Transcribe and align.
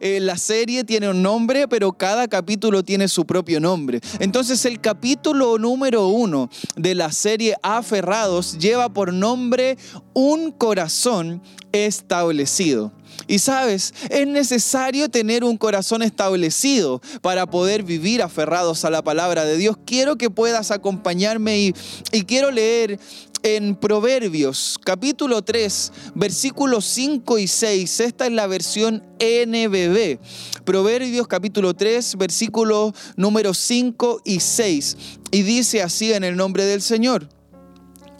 eh, 0.00 0.20
la 0.20 0.36
serie 0.36 0.84
tiene 0.84 1.08
un 1.08 1.22
nombre, 1.22 1.68
pero 1.68 1.92
cada 1.92 2.28
capítulo 2.28 2.82
tiene 2.82 3.08
su 3.08 3.24
propio 3.24 3.60
nombre. 3.60 4.00
Entonces 4.18 4.64
el 4.64 4.80
capítulo 4.80 5.58
número 5.58 6.08
uno 6.08 6.50
de 6.76 6.94
la 6.94 7.12
serie 7.12 7.56
Aferrados 7.62 8.58
lleva 8.58 8.88
por 8.88 9.12
nombre 9.12 9.76
Un 10.14 10.50
corazón 10.50 11.42
establecido. 11.72 12.92
Y 13.26 13.38
sabes, 13.38 13.94
es 14.10 14.26
necesario 14.26 15.08
tener 15.08 15.42
un 15.42 15.56
corazón 15.56 16.02
establecido 16.02 17.00
para 17.22 17.46
poder 17.46 17.82
vivir 17.82 18.22
aferrados 18.22 18.84
a 18.84 18.90
la 18.90 19.02
palabra 19.02 19.44
de 19.44 19.56
Dios. 19.56 19.76
Quiero 19.84 20.16
que 20.16 20.30
puedas 20.30 20.70
acompañarme 20.70 21.58
y, 21.58 21.74
y 22.12 22.22
quiero 22.22 22.50
leer 22.50 22.98
en 23.42 23.76
Proverbios 23.76 24.78
capítulo 24.84 25.42
3, 25.42 25.92
versículos 26.14 26.84
5 26.84 27.38
y 27.38 27.46
6. 27.46 28.00
Esta 28.00 28.26
es 28.26 28.32
la 28.32 28.46
versión 28.46 29.02
NBB. 29.18 30.18
Proverbios 30.64 31.26
capítulo 31.26 31.74
3, 31.74 32.16
versículos 32.16 32.92
número 33.16 33.54
5 33.54 34.22
y 34.24 34.40
6. 34.40 34.96
Y 35.30 35.42
dice 35.42 35.82
así 35.82 36.12
en 36.12 36.24
el 36.24 36.36
nombre 36.36 36.64
del 36.64 36.82
Señor. 36.82 37.28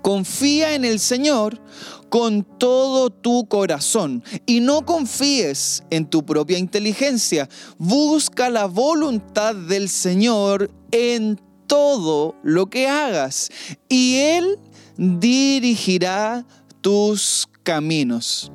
Confía 0.02 0.74
en 0.74 0.84
el 0.84 1.00
Señor 1.00 1.60
con 2.08 2.44
todo 2.44 3.10
tu 3.10 3.48
corazón 3.48 4.22
y 4.46 4.60
no 4.60 4.86
confíes 4.86 5.82
en 5.90 6.06
tu 6.06 6.24
propia 6.24 6.58
inteligencia. 6.58 7.48
Busca 7.78 8.48
la 8.48 8.66
voluntad 8.66 9.54
del 9.54 9.88
Señor 9.88 10.70
en 10.92 11.40
todo 11.66 12.36
lo 12.42 12.66
que 12.66 12.88
hagas 12.88 13.50
y 13.88 14.16
Él 14.16 14.58
dirigirá 14.96 16.46
tus 16.80 17.48
caminos. 17.62 18.50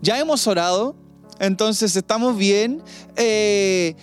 Ya 0.00 0.18
hemos 0.18 0.46
orado, 0.46 0.96
entonces 1.38 1.96
estamos 1.96 2.36
bien. 2.36 2.82
Eh, 3.16 3.94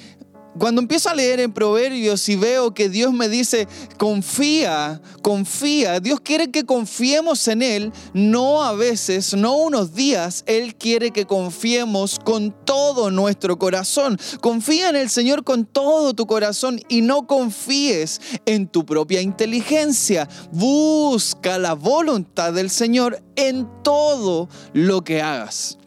cuando 0.58 0.82
empiezo 0.82 1.10
a 1.10 1.16
leer 1.16 1.40
en 1.40 1.54
Proverbios 1.54 2.28
y 2.30 2.36
veo 2.36 2.74
que 2.74 2.90
Dios 2.90 3.14
me 3.14 3.30
dice, 3.30 3.68
confía, 3.98 5.02
confía, 5.22 6.00
Dios 6.00 6.20
quiere 6.22 6.50
que 6.52 6.66
confiemos 6.66 7.48
en 7.48 7.62
Él, 7.62 7.94
no 8.14 8.64
a 8.64 8.74
veces, 8.74 9.34
no 9.34 9.58
unos 9.58 9.94
días, 9.94 10.44
Él 10.48 10.76
quiere 10.76 11.12
que 11.12 11.26
confiemos 11.26 12.18
con 12.20 12.56
todo 12.66 13.12
nuestro 13.12 13.60
corazón. 13.60 14.18
Confía 14.42 14.90
en 14.90 14.96
el 14.96 15.10
Señor 15.10 15.44
con 15.44 15.66
todo 15.66 16.14
tu 16.14 16.26
corazón 16.26 16.80
y 16.90 17.02
no 17.02 17.28
confíes 17.28 18.20
en 18.46 18.68
tu 18.68 18.86
propia 18.86 19.22
inteligencia. 19.22 20.28
Busca 20.52 21.58
la 21.58 21.74
voluntad 21.74 22.54
del 22.54 22.70
Señor 22.70 23.22
en 23.36 23.68
todo 23.84 24.50
lo 24.74 25.04
que 25.04 25.22
hagas 25.22 25.78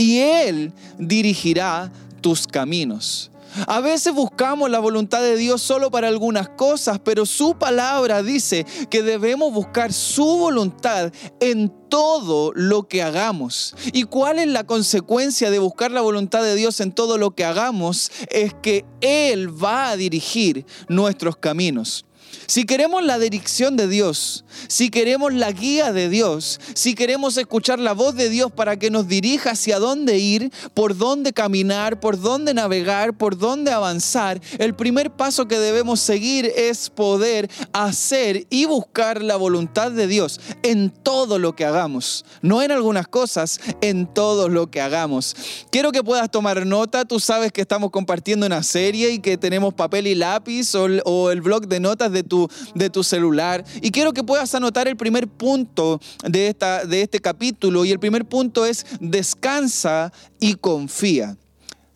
y 0.00 0.18
Él 0.18 0.72
dirigirá 0.98 1.92
tus 2.22 2.46
caminos. 2.46 3.29
A 3.66 3.80
veces 3.80 4.14
buscamos 4.14 4.70
la 4.70 4.78
voluntad 4.78 5.22
de 5.22 5.36
Dios 5.36 5.62
solo 5.62 5.90
para 5.90 6.08
algunas 6.08 6.48
cosas, 6.50 7.00
pero 7.02 7.26
su 7.26 7.56
palabra 7.58 8.22
dice 8.22 8.66
que 8.90 9.02
debemos 9.02 9.52
buscar 9.52 9.92
su 9.92 10.24
voluntad 10.24 11.12
en 11.40 11.72
todo 11.88 12.52
lo 12.54 12.88
que 12.88 13.02
hagamos. 13.02 13.74
¿Y 13.92 14.04
cuál 14.04 14.38
es 14.38 14.46
la 14.46 14.64
consecuencia 14.64 15.50
de 15.50 15.58
buscar 15.58 15.90
la 15.90 16.00
voluntad 16.00 16.42
de 16.42 16.54
Dios 16.54 16.80
en 16.80 16.92
todo 16.92 17.18
lo 17.18 17.32
que 17.32 17.44
hagamos? 17.44 18.10
Es 18.30 18.54
que 18.54 18.84
Él 19.00 19.62
va 19.62 19.90
a 19.90 19.96
dirigir 19.96 20.64
nuestros 20.88 21.36
caminos. 21.36 22.04
Si 22.46 22.64
queremos 22.64 23.04
la 23.04 23.18
dirección 23.18 23.76
de 23.76 23.86
Dios, 23.86 24.44
si 24.68 24.90
queremos 24.90 25.32
la 25.32 25.52
guía 25.52 25.92
de 25.92 26.08
Dios, 26.08 26.60
si 26.74 26.94
queremos 26.94 27.36
escuchar 27.36 27.78
la 27.78 27.92
voz 27.92 28.14
de 28.14 28.28
Dios 28.28 28.50
para 28.50 28.78
que 28.78 28.90
nos 28.90 29.08
dirija 29.08 29.52
hacia 29.52 29.78
dónde 29.78 30.18
ir, 30.18 30.52
por 30.74 30.96
dónde 30.96 31.32
caminar, 31.32 32.00
por 32.00 32.20
dónde 32.20 32.54
navegar, 32.54 33.16
por 33.16 33.38
dónde 33.38 33.70
avanzar, 33.70 34.40
el 34.58 34.74
primer 34.74 35.10
paso 35.10 35.46
que 35.46 35.58
debemos 35.58 36.00
seguir 36.00 36.52
es 36.56 36.90
poder 36.90 37.50
hacer 37.72 38.46
y 38.50 38.64
buscar 38.64 39.22
la 39.22 39.36
voluntad 39.36 39.92
de 39.92 40.06
Dios 40.06 40.40
en 40.62 40.90
todo 40.90 41.38
lo 41.38 41.54
que 41.54 41.64
hagamos. 41.64 42.24
No 42.42 42.62
en 42.62 42.72
algunas 42.72 43.08
cosas, 43.08 43.60
en 43.80 44.06
todo 44.06 44.48
lo 44.48 44.70
que 44.70 44.80
hagamos. 44.80 45.36
Quiero 45.70 45.92
que 45.92 46.02
puedas 46.02 46.30
tomar 46.30 46.66
nota. 46.66 47.04
Tú 47.04 47.20
sabes 47.20 47.52
que 47.52 47.60
estamos 47.60 47.90
compartiendo 47.90 48.46
una 48.46 48.62
serie 48.62 49.10
y 49.10 49.18
que 49.18 49.36
tenemos 49.36 49.74
papel 49.74 50.06
y 50.06 50.14
lápiz 50.14 50.74
o, 50.74 51.30
el 51.30 51.40
blog 51.40 51.66
de 51.66 51.80
notas 51.80 52.12
de 52.12 52.19
tu 52.22 52.48
de 52.74 52.90
tu 52.90 53.02
celular. 53.02 53.64
Y 53.80 53.90
quiero 53.90 54.12
que 54.12 54.24
puedas 54.24 54.54
anotar 54.54 54.88
el 54.88 54.96
primer 54.96 55.28
punto 55.28 56.00
de, 56.24 56.48
esta, 56.48 56.84
de 56.84 57.02
este 57.02 57.20
capítulo. 57.20 57.84
Y 57.84 57.92
el 57.92 57.98
primer 57.98 58.24
punto 58.24 58.66
es 58.66 58.86
descansa 59.00 60.12
y 60.38 60.54
confía. 60.54 61.36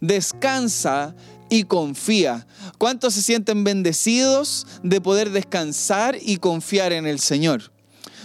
Descansa 0.00 1.14
y 1.48 1.64
confía. 1.64 2.46
¿Cuántos 2.78 3.14
se 3.14 3.22
sienten 3.22 3.64
bendecidos 3.64 4.66
de 4.82 5.00
poder 5.00 5.30
descansar 5.30 6.16
y 6.20 6.38
confiar 6.38 6.92
en 6.92 7.06
el 7.06 7.20
Señor? 7.20 7.73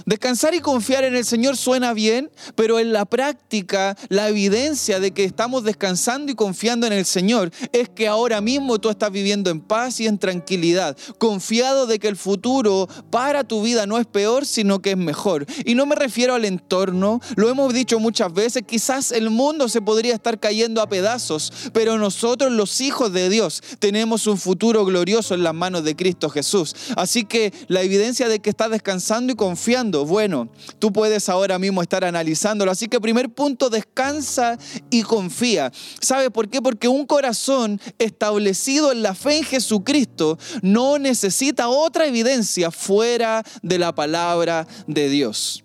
Descansar 0.05 0.53
y 0.53 0.59
confiar 0.59 1.03
en 1.03 1.15
el 1.15 1.25
Señor 1.25 1.57
suena 1.57 1.93
bien, 1.93 2.31
pero 2.55 2.79
en 2.79 2.93
la 2.93 3.05
práctica 3.05 3.97
la 4.09 4.29
evidencia 4.29 4.99
de 4.99 5.11
que 5.11 5.23
estamos 5.23 5.63
descansando 5.63 6.31
y 6.31 6.35
confiando 6.35 6.87
en 6.87 6.93
el 6.93 7.05
Señor 7.05 7.51
es 7.71 7.89
que 7.89 8.07
ahora 8.07 8.41
mismo 8.41 8.79
tú 8.79 8.89
estás 8.89 9.11
viviendo 9.11 9.49
en 9.49 9.61
paz 9.61 9.99
y 9.99 10.07
en 10.07 10.17
tranquilidad, 10.17 10.97
confiado 11.17 11.85
de 11.85 11.99
que 11.99 12.07
el 12.07 12.15
futuro 12.15 12.87
para 13.09 13.43
tu 13.43 13.61
vida 13.61 13.85
no 13.85 13.97
es 13.97 14.05
peor, 14.05 14.45
sino 14.45 14.81
que 14.81 14.91
es 14.91 14.97
mejor. 14.97 15.45
Y 15.65 15.75
no 15.75 15.85
me 15.85 15.95
refiero 15.95 16.35
al 16.35 16.45
entorno, 16.45 17.21
lo 17.35 17.49
hemos 17.49 17.73
dicho 17.73 17.99
muchas 17.99 18.33
veces, 18.33 18.63
quizás 18.65 19.11
el 19.11 19.29
mundo 19.29 19.69
se 19.69 19.81
podría 19.81 20.13
estar 20.13 20.39
cayendo 20.39 20.81
a 20.81 20.89
pedazos, 20.89 21.51
pero 21.73 21.97
nosotros 21.97 22.51
los 22.51 22.81
hijos 22.81 23.11
de 23.13 23.29
Dios 23.29 23.61
tenemos 23.79 24.27
un 24.27 24.37
futuro 24.37 24.85
glorioso 24.85 25.33
en 25.33 25.43
las 25.43 25.53
manos 25.53 25.83
de 25.83 25.95
Cristo 25.95 26.29
Jesús. 26.29 26.75
Así 26.95 27.25
que 27.25 27.53
la 27.67 27.81
evidencia 27.81 28.27
de 28.27 28.39
que 28.39 28.49
estás 28.49 28.71
descansando 28.71 29.33
y 29.33 29.35
confiando 29.35 29.88
bueno, 29.91 30.49
tú 30.79 30.91
puedes 30.93 31.29
ahora 31.29 31.59
mismo 31.59 31.81
estar 31.81 32.03
analizándolo. 32.03 32.71
Así 32.71 32.87
que 32.87 32.99
primer 32.99 33.29
punto, 33.29 33.69
descansa 33.69 34.57
y 34.89 35.03
confía. 35.03 35.71
¿Sabe 35.99 36.31
por 36.31 36.49
qué? 36.49 36.61
Porque 36.61 36.87
un 36.87 37.05
corazón 37.05 37.79
establecido 37.97 38.91
en 38.91 39.01
la 39.01 39.15
fe 39.15 39.37
en 39.37 39.43
Jesucristo 39.43 40.37
no 40.61 40.99
necesita 40.99 41.69
otra 41.69 42.05
evidencia 42.05 42.71
fuera 42.71 43.43
de 43.61 43.79
la 43.79 43.93
palabra 43.93 44.67
de 44.87 45.09
Dios. 45.09 45.63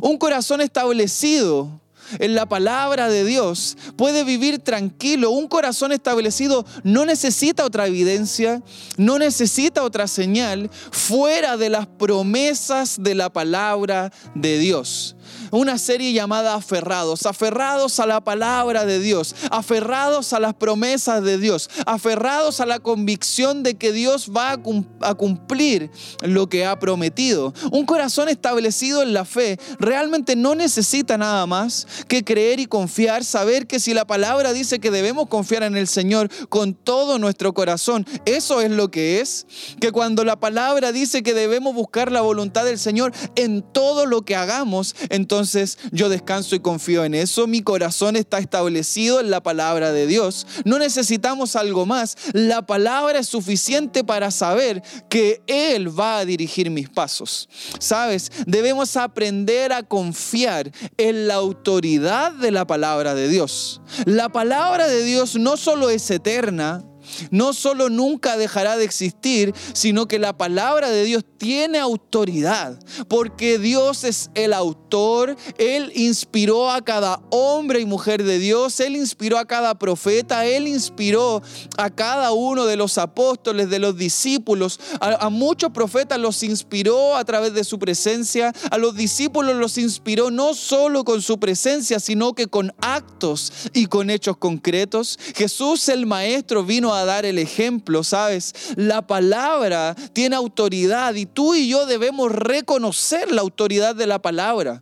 Un 0.00 0.16
corazón 0.16 0.60
establecido 0.60 1.80
en 2.18 2.34
la 2.34 2.46
palabra 2.46 3.08
de 3.08 3.24
Dios, 3.24 3.76
puede 3.96 4.24
vivir 4.24 4.58
tranquilo. 4.58 5.30
Un 5.30 5.48
corazón 5.48 5.92
establecido 5.92 6.64
no 6.82 7.04
necesita 7.04 7.64
otra 7.64 7.86
evidencia, 7.86 8.62
no 8.96 9.18
necesita 9.18 9.82
otra 9.82 10.06
señal 10.06 10.70
fuera 10.90 11.56
de 11.56 11.70
las 11.70 11.86
promesas 11.86 13.02
de 13.02 13.14
la 13.14 13.32
palabra 13.32 14.12
de 14.34 14.58
Dios 14.58 15.16
una 15.50 15.78
serie 15.78 16.12
llamada 16.12 16.54
Aferrados, 16.54 17.26
aferrados 17.26 18.00
a 18.00 18.06
la 18.06 18.22
palabra 18.22 18.84
de 18.86 18.98
Dios, 18.98 19.34
aferrados 19.50 20.32
a 20.32 20.40
las 20.40 20.54
promesas 20.54 21.22
de 21.22 21.38
Dios, 21.38 21.70
aferrados 21.86 22.60
a 22.60 22.66
la 22.66 22.78
convicción 22.78 23.62
de 23.62 23.74
que 23.74 23.92
Dios 23.92 24.30
va 24.34 24.52
a 25.00 25.14
cumplir 25.14 25.90
lo 26.22 26.48
que 26.48 26.64
ha 26.64 26.78
prometido. 26.78 27.52
Un 27.70 27.86
corazón 27.86 28.28
establecido 28.28 29.02
en 29.02 29.12
la 29.12 29.24
fe 29.24 29.58
realmente 29.78 30.36
no 30.36 30.54
necesita 30.54 31.18
nada 31.18 31.46
más 31.46 31.86
que 32.08 32.24
creer 32.24 32.60
y 32.60 32.66
confiar, 32.66 33.24
saber 33.24 33.66
que 33.66 33.80
si 33.80 33.94
la 33.94 34.06
palabra 34.06 34.52
dice 34.52 34.78
que 34.78 34.90
debemos 34.90 35.28
confiar 35.28 35.62
en 35.62 35.76
el 35.76 35.88
Señor 35.88 36.30
con 36.48 36.74
todo 36.74 37.18
nuestro 37.18 37.52
corazón, 37.54 38.06
eso 38.24 38.60
es 38.60 38.70
lo 38.70 38.90
que 38.90 39.20
es, 39.20 39.46
que 39.80 39.92
cuando 39.92 40.24
la 40.24 40.36
palabra 40.36 40.92
dice 40.92 41.22
que 41.22 41.34
debemos 41.34 41.74
buscar 41.74 42.12
la 42.12 42.20
voluntad 42.20 42.64
del 42.64 42.78
Señor 42.78 43.12
en 43.36 43.62
todo 43.62 44.06
lo 44.06 44.22
que 44.22 44.36
hagamos, 44.36 44.94
entonces 45.10 45.33
entonces 45.34 45.78
yo 45.90 46.08
descanso 46.08 46.54
y 46.54 46.60
confío 46.60 47.04
en 47.04 47.12
eso. 47.12 47.48
Mi 47.48 47.60
corazón 47.60 48.14
está 48.14 48.38
establecido 48.38 49.18
en 49.18 49.30
la 49.30 49.42
palabra 49.42 49.90
de 49.90 50.06
Dios. 50.06 50.46
No 50.64 50.78
necesitamos 50.78 51.56
algo 51.56 51.86
más. 51.86 52.16
La 52.32 52.62
palabra 52.62 53.18
es 53.18 53.26
suficiente 53.26 54.04
para 54.04 54.30
saber 54.30 54.80
que 55.08 55.42
Él 55.48 55.98
va 55.98 56.18
a 56.18 56.24
dirigir 56.24 56.70
mis 56.70 56.88
pasos. 56.88 57.48
Sabes, 57.80 58.30
debemos 58.46 58.96
aprender 58.96 59.72
a 59.72 59.82
confiar 59.82 60.70
en 60.98 61.26
la 61.26 61.34
autoridad 61.34 62.30
de 62.30 62.52
la 62.52 62.64
palabra 62.64 63.16
de 63.16 63.26
Dios. 63.26 63.80
La 64.04 64.28
palabra 64.28 64.86
de 64.86 65.02
Dios 65.02 65.34
no 65.34 65.56
solo 65.56 65.90
es 65.90 66.08
eterna, 66.12 66.84
no 67.30 67.52
solo 67.52 67.88
nunca 67.88 68.36
dejará 68.36 68.76
de 68.76 68.84
existir, 68.84 69.54
sino 69.72 70.06
que 70.06 70.18
la 70.18 70.36
palabra 70.36 70.90
de 70.90 71.04
Dios 71.04 71.24
tiene 71.38 71.78
autoridad, 71.78 72.78
porque 73.08 73.58
Dios 73.58 74.04
es 74.04 74.30
el 74.34 74.52
autor, 74.52 75.36
Él 75.58 75.92
inspiró 75.94 76.70
a 76.70 76.82
cada 76.82 77.20
hombre 77.30 77.80
y 77.80 77.84
mujer 77.84 78.24
de 78.24 78.38
Dios, 78.38 78.80
Él 78.80 78.96
inspiró 78.96 79.38
a 79.38 79.44
cada 79.44 79.78
profeta, 79.78 80.46
Él 80.46 80.66
inspiró 80.66 81.42
a 81.76 81.90
cada 81.90 82.32
uno 82.32 82.64
de 82.66 82.76
los 82.76 82.98
apóstoles, 82.98 83.70
de 83.70 83.78
los 83.78 83.96
discípulos, 83.96 84.80
a, 85.00 85.28
muchos 85.28 85.70
profetas 85.70 86.18
los 86.18 86.42
inspiró 86.42 87.16
a 87.16 87.24
través 87.24 87.54
de 87.54 87.64
su 87.64 87.78
presencia, 87.78 88.52
a 88.70 88.78
los 88.78 88.94
discípulos 88.94 89.56
los 89.56 89.78
inspiró 89.78 90.30
no 90.30 90.54
solo 90.54 91.04
con 91.04 91.22
su 91.22 91.38
presencia, 91.38 92.00
sino 92.00 92.34
que 92.34 92.46
con 92.46 92.72
actos 92.80 93.52
y 93.72 93.86
con 93.86 94.10
hechos 94.10 94.36
concretos. 94.36 95.18
Jesús 95.34 95.88
el 95.88 96.06
Maestro 96.06 96.64
vino 96.64 96.93
a 96.93 96.93
dar 97.04 97.26
el 97.26 97.38
ejemplo, 97.38 98.04
¿sabes? 98.04 98.54
La 98.76 99.06
palabra 99.06 99.94
tiene 100.12 100.36
autoridad 100.36 101.14
y 101.14 101.26
tú 101.26 101.54
y 101.54 101.68
yo 101.68 101.86
debemos 101.86 102.30
reconocer 102.30 103.32
la 103.32 103.40
autoridad 103.40 103.94
de 103.94 104.06
la 104.06 104.20
palabra. 104.20 104.80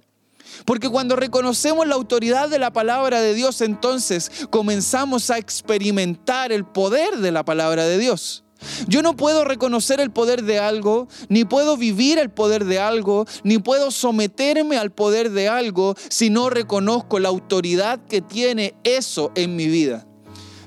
Porque 0.65 0.89
cuando 0.89 1.17
reconocemos 1.17 1.87
la 1.87 1.95
autoridad 1.95 2.49
de 2.49 2.59
la 2.59 2.73
palabra 2.73 3.21
de 3.21 3.35
Dios, 3.35 3.61
entonces 3.61 4.31
comenzamos 4.51 5.31
a 5.31 5.39
experimentar 5.39 6.53
el 6.53 6.65
poder 6.65 7.19
de 7.19 7.33
la 7.33 7.45
palabra 7.45 7.85
de 7.85 7.99
Dios. 7.99 8.45
Yo 8.87 9.03
no 9.03 9.17
puedo 9.17 9.45
reconocer 9.45 10.01
el 10.01 10.11
poder 10.11 10.45
de 10.45 10.59
algo, 10.59 11.09
ni 11.29 11.45
puedo 11.45 11.77
vivir 11.77 12.19
el 12.19 12.31
poder 12.31 12.65
de 12.65 12.79
algo, 12.79 13.27
ni 13.43 13.59
puedo 13.59 13.91
someterme 13.91 14.77
al 14.77 14.93
poder 14.93 15.31
de 15.31 15.49
algo 15.49 15.97
si 16.09 16.31
no 16.31 16.49
reconozco 16.49 17.19
la 17.19 17.29
autoridad 17.29 18.01
que 18.07 18.21
tiene 18.21 18.75
eso 18.85 19.33
en 19.35 19.57
mi 19.57 19.67
vida. 19.67 20.07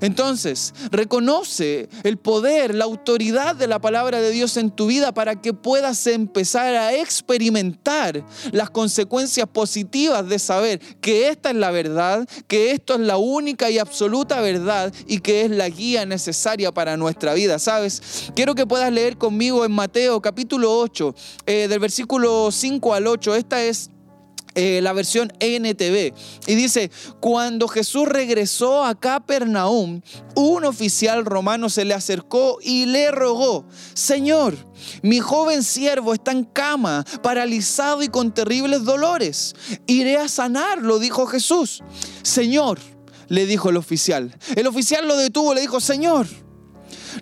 Entonces, 0.05 0.73
reconoce 0.91 1.89
el 2.03 2.17
poder, 2.17 2.75
la 2.75 2.85
autoridad 2.85 3.55
de 3.55 3.65
la 3.65 3.79
palabra 3.79 4.21
de 4.21 4.29
Dios 4.29 4.55
en 4.57 4.69
tu 4.69 4.85
vida 4.85 5.13
para 5.13 5.41
que 5.41 5.51
puedas 5.51 6.05
empezar 6.05 6.75
a 6.75 6.93
experimentar 6.93 8.23
las 8.51 8.69
consecuencias 8.69 9.47
positivas 9.47 10.29
de 10.29 10.37
saber 10.37 10.79
que 11.01 11.29
esta 11.29 11.49
es 11.49 11.55
la 11.55 11.71
verdad, 11.71 12.27
que 12.47 12.69
esto 12.69 12.93
es 12.93 12.99
la 12.99 13.17
única 13.17 13.71
y 13.71 13.79
absoluta 13.79 14.41
verdad 14.41 14.93
y 15.07 15.21
que 15.21 15.41
es 15.41 15.49
la 15.49 15.69
guía 15.69 16.05
necesaria 16.05 16.71
para 16.71 16.97
nuestra 16.97 17.33
vida. 17.33 17.57
¿Sabes? 17.57 18.29
Quiero 18.35 18.53
que 18.53 18.67
puedas 18.67 18.91
leer 18.91 19.17
conmigo 19.17 19.65
en 19.65 19.71
Mateo 19.71 20.21
capítulo 20.21 20.77
8, 20.79 21.15
eh, 21.47 21.67
del 21.67 21.79
versículo 21.79 22.51
5 22.51 22.93
al 22.93 23.07
8. 23.07 23.35
Esta 23.35 23.63
es 23.63 23.89
eh, 24.55 24.79
la 24.81 24.93
versión 24.93 25.31
NTV. 25.39 26.13
Y 26.47 26.55
dice, 26.55 26.89
cuando 27.19 27.67
Jesús 27.67 28.07
regresó 28.07 28.83
a 28.83 28.95
Capernaum, 28.95 30.01
un 30.35 30.65
oficial 30.65 31.25
romano 31.25 31.69
se 31.69 31.85
le 31.85 31.93
acercó 31.93 32.57
y 32.61 32.85
le 32.85 33.11
rogó, 33.11 33.65
Señor, 33.93 34.55
mi 35.01 35.19
joven 35.19 35.63
siervo 35.63 36.13
está 36.13 36.31
en 36.31 36.45
cama, 36.45 37.05
paralizado 37.21 38.01
y 38.01 38.07
con 38.07 38.33
terribles 38.33 38.83
dolores. 38.83 39.55
Iré 39.87 40.17
a 40.17 40.27
sanarlo, 40.27 40.99
dijo 40.99 41.25
Jesús. 41.27 41.83
Señor, 42.23 42.79
le 43.27 43.45
dijo 43.45 43.69
el 43.69 43.77
oficial. 43.77 44.35
El 44.55 44.67
oficial 44.67 45.07
lo 45.07 45.17
detuvo, 45.17 45.53
le 45.53 45.61
dijo, 45.61 45.79
Señor, 45.79 46.27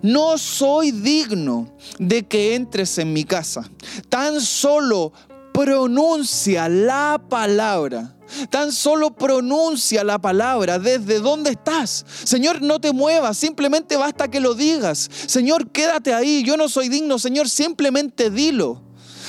no 0.02 0.38
soy 0.38 0.90
digno 0.90 1.76
de 1.98 2.26
que 2.26 2.54
entres 2.54 2.98
en 2.98 3.12
mi 3.12 3.24
casa. 3.24 3.70
Tan 4.08 4.40
solo 4.40 5.12
pronuncia 5.54 6.68
la 6.68 7.22
palabra. 7.30 8.16
Tan 8.50 8.72
solo 8.72 9.14
pronuncia 9.14 10.02
la 10.02 10.18
palabra 10.18 10.80
desde 10.80 11.20
donde 11.20 11.50
estás. 11.50 12.04
Señor, 12.24 12.60
no 12.60 12.80
te 12.80 12.92
muevas, 12.92 13.38
simplemente 13.38 13.96
basta 13.96 14.28
que 14.28 14.40
lo 14.40 14.54
digas. 14.54 15.08
Señor, 15.26 15.70
quédate 15.70 16.12
ahí, 16.12 16.42
yo 16.42 16.56
no 16.56 16.68
soy 16.68 16.88
digno. 16.88 17.20
Señor, 17.20 17.48
simplemente 17.48 18.30
dilo. 18.30 18.82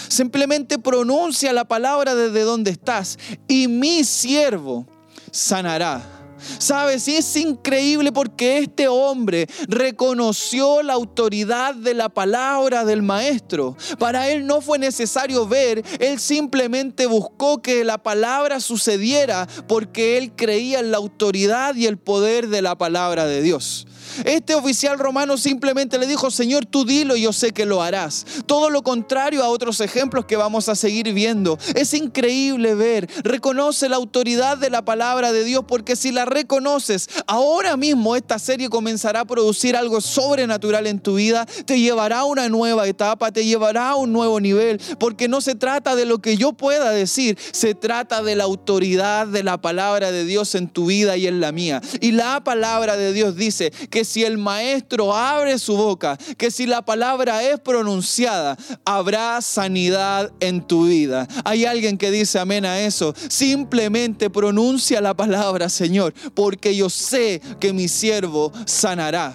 Simplemente 0.07 0.79
pronuncia 0.79 1.53
la 1.53 1.65
palabra 1.65 2.15
desde 2.15 2.41
donde 2.41 2.71
estás 2.71 3.19
y 3.47 3.67
mi 3.67 4.03
siervo 4.03 4.87
sanará 5.31 6.14
Sabes, 6.57 7.07
y 7.07 7.15
es 7.15 7.35
increíble 7.35 8.11
porque 8.11 8.59
este 8.59 8.87
hombre 8.87 9.47
reconoció 9.67 10.81
la 10.83 10.93
autoridad 10.93 11.75
de 11.75 11.93
la 11.93 12.09
palabra 12.09 12.85
del 12.85 13.01
maestro. 13.01 13.75
Para 13.99 14.29
él 14.29 14.45
no 14.45 14.61
fue 14.61 14.79
necesario 14.79 15.47
ver, 15.47 15.83
él 15.99 16.19
simplemente 16.19 17.05
buscó 17.07 17.61
que 17.61 17.83
la 17.83 17.97
palabra 17.97 18.59
sucediera 18.59 19.47
porque 19.67 20.17
él 20.17 20.33
creía 20.35 20.79
en 20.79 20.91
la 20.91 20.97
autoridad 20.97 21.75
y 21.75 21.85
el 21.85 21.97
poder 21.97 22.47
de 22.47 22.61
la 22.61 22.77
palabra 22.77 23.25
de 23.25 23.41
Dios. 23.41 23.87
Este 24.23 24.55
oficial 24.55 24.97
romano 24.97 25.37
simplemente 25.37 25.97
le 25.97 26.07
dijo, 26.07 26.31
Señor, 26.31 26.65
tú 26.65 26.85
dilo 26.85 27.15
yo 27.15 27.33
sé 27.33 27.51
que 27.51 27.65
lo 27.65 27.81
harás. 27.81 28.25
Todo 28.45 28.69
lo 28.69 28.83
contrario 28.83 29.43
a 29.43 29.49
otros 29.49 29.81
ejemplos 29.81 30.25
que 30.25 30.35
vamos 30.35 30.69
a 30.69 30.75
seguir 30.75 31.13
viendo. 31.13 31.57
Es 31.75 31.93
increíble 31.93 32.75
ver, 32.75 33.09
reconoce 33.23 33.89
la 33.89 33.95
autoridad 33.95 34.57
de 34.57 34.69
la 34.69 34.85
palabra 34.85 35.31
de 35.31 35.43
Dios 35.43 35.63
porque 35.67 35.95
si 35.95 36.11
la 36.11 36.25
reconoces, 36.25 37.09
ahora 37.27 37.77
mismo 37.77 38.15
esta 38.15 38.39
serie 38.39 38.69
comenzará 38.69 39.21
a 39.21 39.25
producir 39.25 39.75
algo 39.75 40.01
sobrenatural 40.01 40.87
en 40.87 40.99
tu 40.99 41.15
vida, 41.15 41.45
te 41.65 41.79
llevará 41.79 42.19
a 42.19 42.25
una 42.25 42.49
nueva 42.49 42.87
etapa, 42.87 43.31
te 43.31 43.45
llevará 43.45 43.89
a 43.89 43.95
un 43.95 44.13
nuevo 44.13 44.39
nivel, 44.39 44.79
porque 44.99 45.27
no 45.27 45.41
se 45.41 45.55
trata 45.55 45.95
de 45.95 46.05
lo 46.05 46.19
que 46.19 46.37
yo 46.37 46.53
pueda 46.53 46.91
decir, 46.91 47.37
se 47.51 47.75
trata 47.75 48.21
de 48.21 48.35
la 48.35 48.43
autoridad 48.43 49.27
de 49.27 49.43
la 49.43 49.59
palabra 49.59 50.11
de 50.11 50.25
Dios 50.25 50.55
en 50.55 50.67
tu 50.67 50.85
vida 50.85 51.17
y 51.17 51.27
en 51.27 51.39
la 51.39 51.51
mía. 51.51 51.81
Y 52.01 52.11
la 52.11 52.43
palabra 52.43 52.97
de 52.97 53.13
Dios 53.13 53.35
dice 53.35 53.71
que 53.89 54.04
si 54.05 54.23
el 54.23 54.37
maestro 54.37 55.13
abre 55.13 55.59
su 55.59 55.75
boca, 55.75 56.17
que 56.37 56.51
si 56.51 56.65
la 56.65 56.83
palabra 56.83 57.43
es 57.43 57.59
pronunciada, 57.59 58.57
habrá 58.85 59.41
sanidad 59.41 60.31
en 60.39 60.65
tu 60.65 60.85
vida. 60.85 61.27
Hay 61.43 61.65
alguien 61.65 61.97
que 61.97 62.11
dice 62.11 62.39
amén 62.39 62.65
a 62.65 62.79
eso. 62.79 63.13
Simplemente 63.29 64.29
pronuncia 64.29 65.01
la 65.01 65.13
palabra, 65.15 65.69
Señor, 65.69 66.13
porque 66.33 66.75
yo 66.75 66.89
sé 66.89 67.41
que 67.59 67.73
mi 67.73 67.87
siervo 67.87 68.51
sanará. 68.65 69.33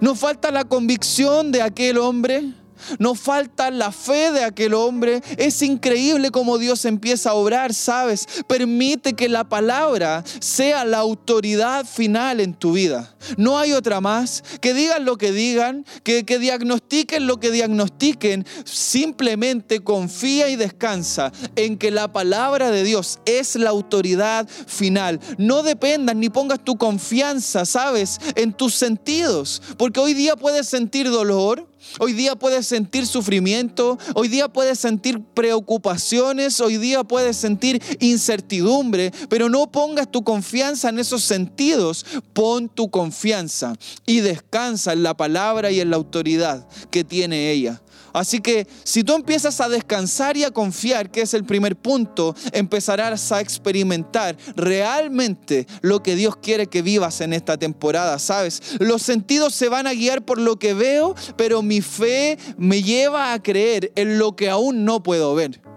¿No 0.00 0.14
falta 0.14 0.50
la 0.50 0.64
convicción 0.64 1.52
de 1.52 1.62
aquel 1.62 1.98
hombre? 1.98 2.61
No 2.98 3.14
falta 3.14 3.70
la 3.70 3.92
fe 3.92 4.32
de 4.32 4.44
aquel 4.44 4.74
hombre. 4.74 5.22
Es 5.36 5.62
increíble 5.62 6.30
cómo 6.30 6.58
Dios 6.58 6.84
empieza 6.84 7.30
a 7.30 7.34
obrar, 7.34 7.74
¿sabes? 7.74 8.26
Permite 8.46 9.14
que 9.14 9.28
la 9.28 9.44
palabra 9.44 10.24
sea 10.40 10.84
la 10.84 10.98
autoridad 10.98 11.84
final 11.86 12.40
en 12.40 12.54
tu 12.54 12.72
vida. 12.72 13.14
No 13.36 13.58
hay 13.58 13.72
otra 13.72 14.00
más. 14.00 14.42
Que 14.60 14.74
digan 14.74 15.04
lo 15.04 15.16
que 15.16 15.32
digan, 15.32 15.84
que, 16.02 16.24
que 16.24 16.38
diagnostiquen 16.38 17.26
lo 17.26 17.38
que 17.38 17.50
diagnostiquen. 17.50 18.46
Simplemente 18.64 19.80
confía 19.80 20.48
y 20.48 20.56
descansa 20.56 21.32
en 21.56 21.78
que 21.78 21.90
la 21.90 22.12
palabra 22.12 22.70
de 22.70 22.84
Dios 22.84 23.18
es 23.26 23.56
la 23.56 23.70
autoridad 23.70 24.48
final. 24.66 25.20
No 25.38 25.62
dependas 25.62 26.16
ni 26.16 26.28
pongas 26.28 26.62
tu 26.64 26.76
confianza, 26.76 27.64
¿sabes? 27.64 28.20
En 28.34 28.52
tus 28.52 28.74
sentidos. 28.74 29.62
Porque 29.76 30.00
hoy 30.00 30.14
día 30.14 30.36
puedes 30.36 30.68
sentir 30.68 31.10
dolor 31.10 31.68
Hoy 31.98 32.12
día 32.12 32.36
puedes 32.36 32.66
sentir 32.66 33.06
sufrimiento, 33.06 33.98
hoy 34.14 34.28
día 34.28 34.48
puedes 34.48 34.78
sentir 34.78 35.20
preocupaciones, 35.20 36.60
hoy 36.60 36.76
día 36.76 37.04
puedes 37.04 37.36
sentir 37.36 37.82
incertidumbre, 38.00 39.12
pero 39.28 39.48
no 39.48 39.70
pongas 39.70 40.10
tu 40.10 40.22
confianza 40.22 40.88
en 40.88 40.98
esos 40.98 41.22
sentidos, 41.22 42.06
pon 42.32 42.68
tu 42.68 42.90
confianza 42.90 43.74
y 44.06 44.20
descansa 44.20 44.92
en 44.92 45.02
la 45.02 45.16
palabra 45.16 45.70
y 45.70 45.80
en 45.80 45.90
la 45.90 45.96
autoridad 45.96 46.66
que 46.90 47.04
tiene 47.04 47.50
ella. 47.50 47.82
Así 48.12 48.40
que 48.40 48.66
si 48.84 49.04
tú 49.04 49.14
empiezas 49.14 49.60
a 49.60 49.68
descansar 49.68 50.36
y 50.36 50.44
a 50.44 50.50
confiar, 50.50 51.10
que 51.10 51.22
es 51.22 51.34
el 51.34 51.44
primer 51.44 51.76
punto, 51.76 52.34
empezarás 52.52 53.32
a 53.32 53.40
experimentar 53.40 54.36
realmente 54.56 55.66
lo 55.80 56.02
que 56.02 56.16
Dios 56.16 56.36
quiere 56.36 56.66
que 56.66 56.82
vivas 56.82 57.20
en 57.20 57.32
esta 57.32 57.56
temporada, 57.56 58.18
¿sabes? 58.18 58.62
Los 58.78 59.02
sentidos 59.02 59.54
se 59.54 59.68
van 59.68 59.86
a 59.86 59.94
guiar 59.94 60.22
por 60.22 60.38
lo 60.38 60.58
que 60.58 60.74
veo, 60.74 61.14
pero 61.36 61.62
mi 61.62 61.80
fe 61.80 62.38
me 62.56 62.82
lleva 62.82 63.32
a 63.32 63.42
creer 63.42 63.92
en 63.96 64.18
lo 64.18 64.36
que 64.36 64.50
aún 64.50 64.84
no 64.84 65.02
puedo 65.02 65.34
ver. 65.34 65.71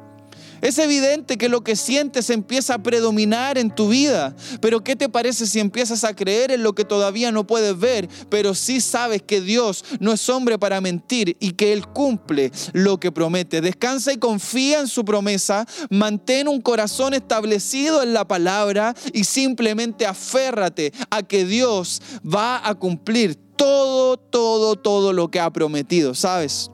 Es 0.65 0.79
evidente 0.79 1.37
que 1.37 1.47
lo 1.47 1.63
que 1.63 1.75
sientes 1.75 2.31
empieza 2.31 2.73
a 2.73 2.81
predominar 2.81 3.59
en 3.59 3.69
tu 3.69 3.89
vida, 3.89 4.35
pero 4.61 4.83
¿qué 4.83 4.95
te 4.95 5.07
parece 5.07 5.45
si 5.45 5.59
empiezas 5.59 6.03
a 6.03 6.15
creer 6.15 6.49
en 6.49 6.63
lo 6.63 6.73
que 6.73 6.83
todavía 6.83 7.31
no 7.31 7.45
puedes 7.45 7.77
ver, 7.77 8.09
pero 8.31 8.55
sí 8.55 8.81
sabes 8.81 9.21
que 9.21 9.41
Dios 9.41 9.85
no 9.99 10.11
es 10.11 10.27
hombre 10.27 10.57
para 10.57 10.81
mentir 10.81 11.37
y 11.39 11.51
que 11.51 11.71
Él 11.71 11.85
cumple 11.85 12.51
lo 12.73 12.99
que 12.99 13.11
promete? 13.11 13.61
Descansa 13.61 14.11
y 14.11 14.17
confía 14.17 14.79
en 14.79 14.87
su 14.87 15.05
promesa, 15.05 15.67
mantén 15.91 16.47
un 16.47 16.61
corazón 16.61 17.13
establecido 17.13 18.01
en 18.01 18.15
la 18.15 18.27
palabra 18.27 18.95
y 19.13 19.25
simplemente 19.25 20.07
aférrate 20.07 20.91
a 21.11 21.21
que 21.21 21.45
Dios 21.45 22.01
va 22.25 22.67
a 22.67 22.73
cumplir 22.73 23.35
todo, 23.55 24.17
todo, 24.17 24.75
todo 24.77 25.13
lo 25.13 25.29
que 25.29 25.39
ha 25.39 25.53
prometido, 25.53 26.15
¿sabes? 26.15 26.71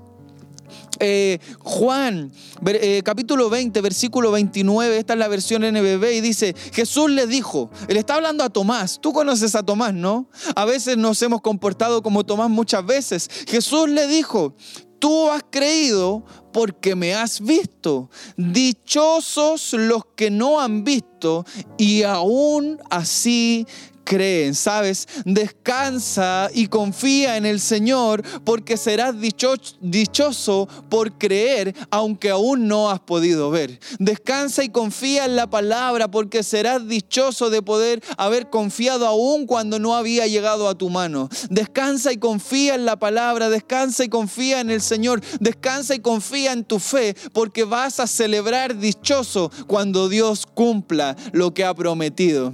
Eh, 1.04 1.40
Juan, 1.62 2.32
eh, 2.68 3.02
capítulo 3.04 3.50
20, 3.50 3.82
versículo 3.82 4.30
29, 4.30 5.00
esta 5.00 5.14
es 5.14 5.20
la 5.20 5.28
versión 5.28 5.64
NBB 5.64 6.14
y 6.14 6.22
dice, 6.22 6.56
Jesús 6.74 7.10
le 7.10 7.26
dijo, 7.26 7.72
él 7.88 7.98
está 7.98 8.16
hablando 8.16 8.44
a 8.44 8.50
Tomás, 8.52 9.00
tú 9.02 9.12
conoces 9.12 9.56
a 9.56 9.64
Tomás, 9.64 9.96
¿no? 9.96 10.30
A 10.56 10.64
veces 10.66 10.98
nos 10.98 11.20
hemos 11.24 11.42
comportado 11.42 12.04
como 12.04 12.24
Tomás 12.24 12.52
muchas 12.52 12.86
veces. 12.86 13.30
Jesús 13.48 13.90
le 13.90 14.06
dijo, 14.06 14.56
tú 15.00 15.32
has 15.32 15.44
creído 15.50 16.24
porque 16.54 16.96
me 16.96 17.16
has 17.16 17.42
visto. 17.42 18.12
Dichosos 18.38 19.74
los 19.74 20.04
que 20.16 20.30
no 20.30 20.62
han 20.62 20.84
visto 20.84 21.46
y 21.78 22.04
aún 22.04 22.80
así 22.92 23.66
creen, 24.04 24.56
¿sabes? 24.56 25.08
Descansa 25.26 26.50
y 26.54 26.68
confía 26.68 27.38
en 27.38 27.46
el 27.46 27.60
Señor 27.60 28.24
porque 28.44 28.78
serás 28.78 29.16
dichoso 29.20 30.68
por 30.90 31.18
creer 31.18 31.76
aunque 31.90 32.30
aún 32.30 32.68
no 32.68 32.90
has 32.90 33.00
podido 33.00 33.50
ver. 33.52 33.80
Descansa 34.00 34.64
y 34.64 34.70
confía 34.70 35.26
en 35.26 35.36
la 35.36 35.50
palabra 35.50 36.10
porque 36.10 36.44
serás 36.44 36.88
dichoso 36.88 37.50
de 37.50 37.62
poder 37.62 38.04
haber 38.18 38.50
confiado 38.50 39.08
aún 39.08 39.46
cuando 39.46 39.80
no 39.80 39.96
había 39.96 40.28
llegado 40.28 40.68
a 40.68 40.78
tu 40.78 40.90
mano. 40.90 41.30
Descansa 41.50 42.12
y 42.12 42.18
confía 42.18 42.76
en 42.76 42.86
la 42.86 42.98
palabra, 42.98 43.50
descansa 43.50 44.04
y 44.04 44.10
confía 44.10 44.60
en 44.60 44.70
el 44.70 44.82
Señor, 44.82 45.22
descansa 45.40 45.96
y 45.96 46.00
confía 46.00 46.52
en 46.52 46.64
tu 46.64 46.80
fe 46.80 47.16
porque 47.34 47.64
vas 47.64 48.00
a 48.00 48.08
celebrar 48.08 48.78
dichoso 48.78 49.52
cuando 49.68 50.10
Dios 50.10 50.46
cumpla 50.46 51.16
lo 51.32 51.54
que 51.54 51.66
ha 51.66 51.74
prometido. 51.74 52.54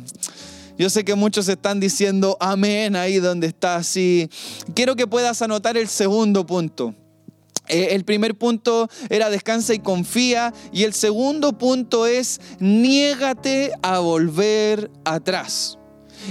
Yo 0.78 0.92
sé 0.92 1.04
que 1.04 1.16
muchos 1.16 1.50
están 1.50 1.80
diciendo 1.80 2.38
amén 2.40 2.96
ahí 2.96 3.18
donde 3.18 3.48
estás 3.48 3.98
y 3.98 4.30
quiero 4.76 4.96
que 4.96 5.08
puedas 5.08 5.42
anotar 5.42 5.76
el 5.76 5.88
segundo 5.88 6.46
punto. 6.46 6.94
Eh, 7.68 7.90
el 7.92 8.06
primer 8.06 8.38
punto 8.38 8.88
era 9.10 9.32
descansa 9.32 9.74
y 9.74 9.80
confía 9.80 10.54
y 10.72 10.84
el 10.84 10.94
segundo 10.94 11.58
punto 11.58 12.06
es 12.06 12.40
niégate 12.60 13.72
a 13.82 13.98
volver 14.00 14.92
atrás. 15.04 15.80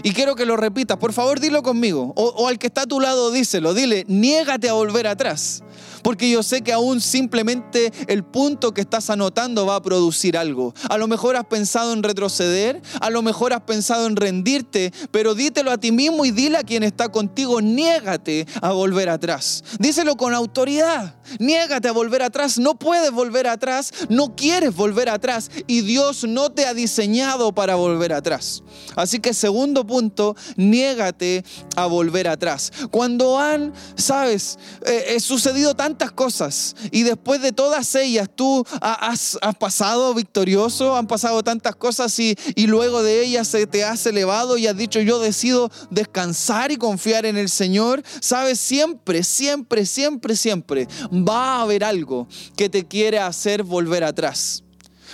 Y 0.04 0.12
quiero 0.12 0.36
que 0.36 0.46
lo 0.46 0.56
repitas, 0.56 0.96
por 0.96 1.12
favor 1.12 1.40
dilo 1.40 1.64
conmigo. 1.64 2.12
O, 2.14 2.26
o, 2.26 2.46
al 2.46 2.58
que 2.58 2.68
está 2.68 2.82
a 2.82 2.86
tu 2.86 3.00
lado 3.00 3.32
díselo, 3.32 3.74
dile, 3.74 4.04
niégate 4.06 4.68
a 4.68 4.74
volver 4.74 5.08
atrás 5.08 5.64
porque 6.06 6.30
yo 6.30 6.44
sé 6.44 6.62
que 6.62 6.72
aún 6.72 7.00
simplemente 7.00 7.92
el 8.06 8.22
punto 8.22 8.72
que 8.72 8.80
estás 8.80 9.10
anotando 9.10 9.66
va 9.66 9.74
a 9.74 9.82
producir 9.82 10.38
algo. 10.38 10.72
A 10.88 10.98
lo 10.98 11.08
mejor 11.08 11.34
has 11.34 11.46
pensado 11.46 11.92
en 11.92 12.04
retroceder, 12.04 12.80
a 13.00 13.10
lo 13.10 13.22
mejor 13.22 13.52
has 13.52 13.62
pensado 13.62 14.06
en 14.06 14.14
rendirte, 14.14 14.92
pero 15.10 15.34
dítelo 15.34 15.72
a 15.72 15.78
ti 15.78 15.90
mismo 15.90 16.24
y 16.24 16.30
dile 16.30 16.58
a 16.58 16.62
quien 16.62 16.84
está 16.84 17.08
contigo, 17.08 17.60
niégate 17.60 18.46
a 18.62 18.70
volver 18.70 19.08
atrás. 19.08 19.64
Díselo 19.80 20.16
con 20.16 20.32
autoridad, 20.32 21.16
niégate 21.40 21.88
a 21.88 21.92
volver 21.92 22.22
atrás, 22.22 22.56
no 22.56 22.78
puedes 22.78 23.10
volver 23.10 23.48
atrás, 23.48 23.92
no 24.08 24.36
quieres 24.36 24.76
volver 24.76 25.08
atrás 25.08 25.50
y 25.66 25.80
Dios 25.80 26.22
no 26.22 26.52
te 26.52 26.66
ha 26.66 26.74
diseñado 26.74 27.52
para 27.52 27.74
volver 27.74 28.12
atrás. 28.12 28.62
Así 28.94 29.18
que 29.18 29.34
segundo 29.34 29.84
punto, 29.84 30.36
niégate 30.56 31.44
a 31.74 31.86
volver 31.86 32.28
atrás. 32.28 32.72
Cuando 32.92 33.40
han, 33.40 33.72
sabes, 33.96 34.56
eh, 34.86 35.06
eh, 35.08 35.18
sucedido 35.18 35.74
tanto 35.74 35.95
cosas 36.12 36.76
y 36.90 37.02
después 37.02 37.40
de 37.42 37.52
todas 37.52 37.94
ellas 37.94 38.28
tú 38.34 38.64
has, 38.80 39.38
pasado 39.58 40.14
victorioso, 40.14 40.96
han 40.96 41.06
pasado 41.06 41.42
tantas 41.42 41.74
cosas 41.76 42.18
y, 42.18 42.36
y 42.54 42.66
luego 42.66 43.02
de 43.02 43.22
ellas 43.22 43.48
se 43.48 43.66
te 43.66 43.84
has 43.84 44.04
elevado 44.06 44.58
y 44.58 44.66
has 44.66 44.76
dicho 44.76 45.00
yo 45.00 45.18
decido 45.18 45.70
descansar 45.90 46.72
y 46.72 46.76
confiar 46.76 47.26
en 47.26 47.36
el 47.36 47.48
Señor. 47.48 48.02
Sabes, 48.20 48.60
siempre, 48.60 49.22
siempre, 49.22 49.86
siempre, 49.86 50.36
siempre 50.36 50.88
va 51.12 51.56
a 51.56 51.62
haber 51.62 51.84
algo 51.84 52.28
que 52.56 52.68
te 52.68 52.86
quiere 52.86 53.18
hacer 53.18 53.62
volver 53.62 54.04
atrás 54.04 54.65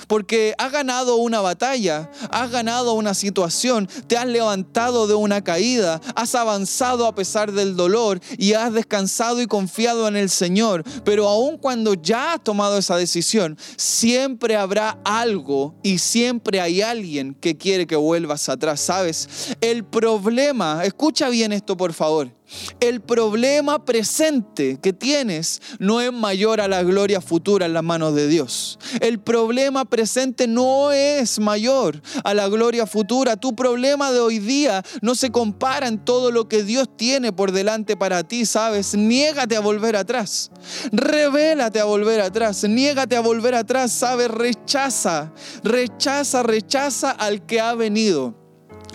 porque 0.06 0.54
has 0.58 0.72
ganado 0.72 1.16
una 1.16 1.40
batalla, 1.40 2.10
has 2.30 2.50
ganado 2.50 2.94
una 2.94 3.14
situación, 3.14 3.88
te 4.06 4.16
has 4.16 4.26
levantado 4.26 5.06
de 5.06 5.14
una 5.14 5.42
caída, 5.42 6.00
has 6.14 6.34
avanzado 6.34 7.06
a 7.06 7.14
pesar 7.14 7.52
del 7.52 7.76
dolor 7.76 8.20
y 8.38 8.54
has 8.54 8.72
descansado 8.72 9.40
y 9.40 9.46
confiado 9.46 10.08
en 10.08 10.16
el 10.16 10.30
Señor. 10.30 10.84
Pero 11.04 11.28
aun 11.28 11.58
cuando 11.58 11.94
ya 11.94 12.34
has 12.34 12.44
tomado 12.44 12.78
esa 12.78 12.96
decisión, 12.96 13.58
siempre 13.76 14.56
habrá 14.56 14.98
algo 15.04 15.74
y 15.82 15.98
siempre 15.98 16.60
hay 16.60 16.82
alguien 16.82 17.34
que 17.34 17.56
quiere 17.56 17.86
que 17.86 17.96
vuelvas 17.96 18.48
atrás, 18.48 18.80
¿sabes? 18.80 19.56
El 19.60 19.84
problema, 19.84 20.84
escucha 20.84 21.28
bien 21.28 21.52
esto 21.52 21.76
por 21.76 21.92
favor. 21.92 22.41
El 22.80 23.00
problema 23.00 23.84
presente 23.84 24.78
que 24.82 24.92
tienes 24.92 25.60
no 25.78 26.00
es 26.00 26.12
mayor 26.12 26.60
a 26.60 26.68
la 26.68 26.82
gloria 26.82 27.20
futura 27.20 27.66
en 27.66 27.72
las 27.72 27.82
manos 27.82 28.14
de 28.14 28.28
Dios. 28.28 28.78
El 29.00 29.20
problema 29.20 29.84
presente 29.84 30.46
no 30.46 30.92
es 30.92 31.38
mayor 31.38 32.02
a 32.24 32.34
la 32.34 32.48
gloria 32.48 32.86
futura. 32.86 33.36
Tu 33.36 33.54
problema 33.54 34.12
de 34.12 34.20
hoy 34.20 34.38
día 34.38 34.82
no 35.00 35.14
se 35.14 35.30
compara 35.30 35.88
en 35.88 36.04
todo 36.04 36.30
lo 36.30 36.48
que 36.48 36.62
Dios 36.62 36.88
tiene 36.96 37.32
por 37.32 37.52
delante 37.52 37.96
para 37.96 38.22
ti, 38.22 38.46
¿sabes? 38.46 38.94
Niégate 38.94 39.56
a 39.56 39.60
volver 39.60 39.96
atrás. 39.96 40.50
Revélate 40.92 41.80
a 41.80 41.84
volver 41.84 42.20
atrás. 42.20 42.64
Niégate 42.64 43.16
a 43.16 43.20
volver 43.20 43.54
atrás, 43.54 43.92
¿sabes? 43.92 44.28
Rechaza, 44.28 45.32
rechaza, 45.62 46.42
rechaza 46.42 47.10
al 47.10 47.46
que 47.46 47.60
ha 47.60 47.74
venido 47.74 48.34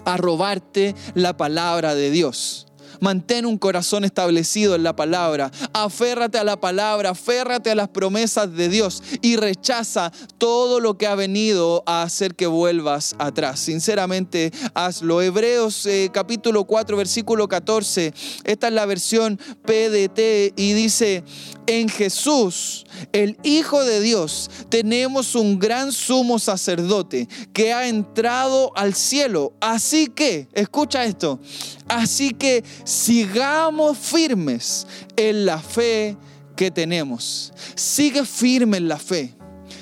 a 0.06 0.18
robarte 0.18 0.96
la 1.16 1.36
palabra 1.36 1.96
de 1.96 2.12
Dios. 2.12 2.67
Mantén 3.00 3.46
un 3.46 3.58
corazón 3.58 4.04
establecido 4.04 4.75
en 4.75 4.84
la 4.84 4.96
palabra. 4.96 5.51
Aférrate 5.74 6.38
a 6.38 6.44
la 6.44 6.60
palabra, 6.60 7.12
aférrate 7.12 7.72
a 7.72 7.75
las 7.75 7.89
promesas 7.89 8.54
de 8.54 8.70
Dios 8.70 9.04
y 9.22 9.36
rechaza 9.36 10.12
todo 10.38 10.80
lo 10.80 10.98
que 10.98 11.08
ha 11.08 11.16
venido 11.16 11.84
a 11.86 12.04
hacer 12.04 12.36
que 12.36 12.48
vuelvas 12.48 13.16
atrás. 13.20 13.60
Sinceramente, 13.60 14.51
hazlo. 14.74 15.22
Hebreos 15.22 15.86
eh, 15.86 16.10
capítulo 16.13 16.66
4, 16.66 16.98
versículo 16.98 17.48
14. 17.48 18.13
Esta 18.44 18.68
es 18.68 18.74
la 18.74 18.86
versión 18.86 19.38
PDT 19.38 20.54
y 20.56 20.74
dice, 20.74 21.24
en 21.68 21.90
Jesús, 21.90 22.86
el 23.12 23.38
Hijo 23.44 23.84
de 23.84 24.02
Dios, 24.02 24.50
tenemos 24.70 25.36
un 25.36 25.60
gran 25.60 25.92
sumo 25.92 26.40
sacerdote 26.40 27.28
que 27.54 27.74
ha 27.74 27.88
entrado 27.88 28.72
al 28.76 28.96
cielo. 28.96 29.54
Así 29.62 30.08
que, 30.08 30.48
escucha 30.54 31.06
esto, 31.06 31.40
así 31.88 32.32
que 32.32 32.64
sigamos 32.84 33.98
firmes 33.98 34.88
en 35.16 35.46
la 35.46 35.60
fe 35.60 36.18
que 36.56 36.72
tenemos. 36.72 37.54
Sigue 37.76 38.26
firme 38.26 38.78
en 38.78 38.88
la 38.88 38.98
fe. 38.98 39.34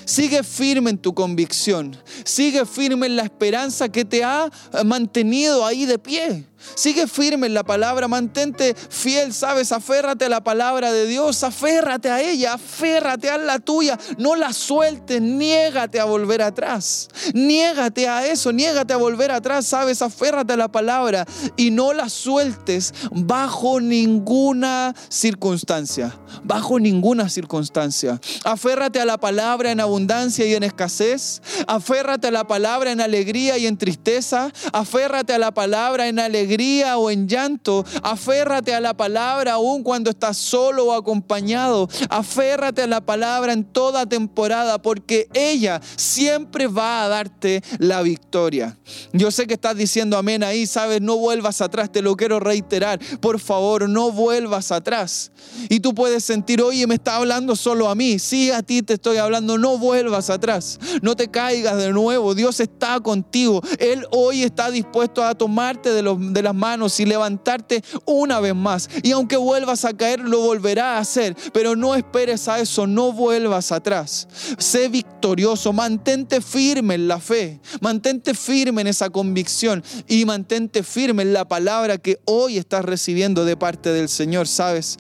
Sigue 0.06 0.44
firme 0.44 0.92
en 0.92 0.98
tu 1.00 1.14
convicción. 1.14 1.98
Sigue 2.24 2.66
firme 2.66 3.08
en 3.08 3.16
la 3.16 3.24
esperanza 3.24 3.90
que 3.90 4.06
te 4.06 4.24
ha 4.24 4.52
mantenido 4.84 5.66
ahí 5.66 5.86
de 5.86 5.98
pie. 5.98 6.46
Sigue 6.74 7.08
firme 7.08 7.48
en 7.48 7.54
la 7.54 7.64
palabra, 7.64 8.08
mantente 8.08 8.76
fiel, 8.90 9.34
sabes, 9.34 9.72
aférrate 9.72 10.26
a 10.26 10.30
la 10.30 10.44
palabra 10.44 10.92
de 10.92 11.06
Dios, 11.06 11.44
aférrate 11.44 12.10
a 12.10 12.22
ella, 12.22 12.54
aférrate 12.54 13.30
a 13.30 13.38
la 13.38 13.60
tuya, 13.60 14.00
no 14.18 14.36
la 14.36 14.52
sueltes, 14.52 15.22
niégate 15.22 16.00
a 16.00 16.06
volver 16.06 16.42
atrás, 16.42 17.08
niégate 17.34 18.08
a 18.08 18.26
eso, 18.28 18.52
niégate 18.52 18.94
a 18.94 18.98
volver 18.98 19.32
atrás, 19.32 19.68
sabes, 19.68 20.02
aférrate 20.02 20.54
a 20.54 20.58
la 20.58 20.68
palabra 20.68 21.26
y 21.56 21.72
no 21.72 21.94
la 21.94 22.10
sueltes 22.10 22.94
bajo 23.12 23.80
ninguna 23.80 24.96
circunstancia, 25.10 26.18
bajo 26.44 26.80
ninguna 26.80 27.30
circunstancia. 27.30 28.20
Aférrate 28.44 29.00
a 29.00 29.06
la 29.06 29.18
palabra 29.18 29.72
en 29.72 29.80
abundancia 29.80 30.46
y 30.46 30.56
en 30.56 30.64
escasez, 30.64 31.42
aférrate 31.68 32.28
a 32.28 32.32
la 32.32 32.48
palabra 32.48 32.92
en 32.92 33.02
alegría 33.02 33.58
y 33.58 33.68
en 33.68 33.78
tristeza, 33.78 34.52
aférrate 34.74 35.34
a 35.34 35.40
la 35.40 35.54
palabra 35.54 36.08
en 36.08 36.20
alegría 36.20 36.55
o 36.98 37.12
en 37.12 37.28
llanto, 37.28 37.84
aférrate 38.02 38.74
a 38.74 38.80
la 38.80 38.96
palabra 38.96 39.54
aún 39.54 39.84
cuando 39.84 40.10
estás 40.10 40.38
solo 40.38 40.86
o 40.86 40.94
acompañado. 40.94 41.90
Aférrate 42.10 42.84
a 42.84 42.88
la 42.88 43.02
palabra 43.02 43.52
en 43.52 43.66
toda 43.66 44.06
temporada 44.06 44.82
porque 44.82 45.28
ella 45.34 45.82
siempre 45.98 46.68
va 46.68 47.04
a 47.04 47.10
darte 47.10 47.62
la 47.80 48.02
victoria. 48.02 48.78
Yo 49.12 49.32
sé 49.32 49.48
que 49.48 49.56
estás 49.56 49.76
diciendo 49.76 50.18
amén 50.18 50.44
ahí, 50.44 50.66
sabes, 50.66 51.02
no 51.02 51.18
vuelvas 51.18 51.60
atrás, 51.62 51.92
te 51.92 52.02
lo 52.02 52.16
quiero 52.16 52.40
reiterar. 52.40 53.00
Por 53.20 53.40
favor, 53.40 53.90
no 53.90 54.12
vuelvas 54.12 54.72
atrás. 54.72 55.32
Y 55.70 55.82
tú 55.82 55.94
puedes 55.94 56.24
sentir, 56.24 56.62
oye, 56.62 56.88
me 56.88 56.96
está 56.96 57.18
hablando 57.18 57.56
solo 57.56 57.90
a 57.90 57.96
mí. 57.96 58.18
Sí, 58.20 58.50
a 58.52 58.64
ti 58.64 58.82
te 58.82 58.94
estoy 58.94 59.18
hablando, 59.18 59.58
no 59.58 59.78
vuelvas 59.78 60.30
atrás. 60.30 60.80
No 61.02 61.16
te 61.16 61.30
caigas 61.30 61.78
de 61.78 61.92
nuevo. 61.92 62.34
Dios 62.34 62.60
está 62.60 63.00
contigo. 63.02 63.62
Él 63.80 64.06
hoy 64.12 64.44
está 64.44 64.72
dispuesto 64.72 65.24
a 65.24 65.36
tomarte 65.36 65.92
de 65.92 66.02
los 66.02 66.34
de 66.34 66.45
las 66.46 66.56
manos 66.56 67.00
y 67.00 67.06
levantarte 67.06 67.84
una 68.06 68.40
vez 68.40 68.56
más. 68.56 68.90
Y 69.04 69.12
aunque 69.12 69.36
vuelvas 69.36 69.84
a 69.84 69.94
caer, 69.94 70.22
lo 70.22 70.40
volverá 70.40 70.96
a 70.96 71.00
hacer. 71.00 71.36
Pero 71.54 71.76
no 71.76 71.96
esperes 71.96 72.48
a 72.48 72.60
eso, 72.60 72.88
no 72.88 73.12
vuelvas 73.12 73.72
atrás. 73.72 74.28
Sé 74.58 74.88
victorioso, 74.88 75.74
mantente 75.74 76.40
firme 76.42 76.96
en 76.96 77.08
la 77.08 77.20
fe, 77.20 77.60
mantente 77.82 78.34
firme 78.34 78.82
en 78.82 78.88
esa 78.88 79.10
convicción 79.10 79.84
y 80.08 80.24
mantente 80.26 80.84
firme 80.84 81.24
en 81.24 81.34
la 81.34 81.46
palabra 81.46 81.98
que 81.98 82.20
hoy 82.26 82.58
estás 82.58 82.86
recibiendo 82.86 83.44
de 83.44 83.58
parte 83.58 83.92
del 83.92 84.08
Señor, 84.08 84.48
¿sabes? 84.48 84.98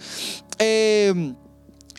Eh, 0.59 1.33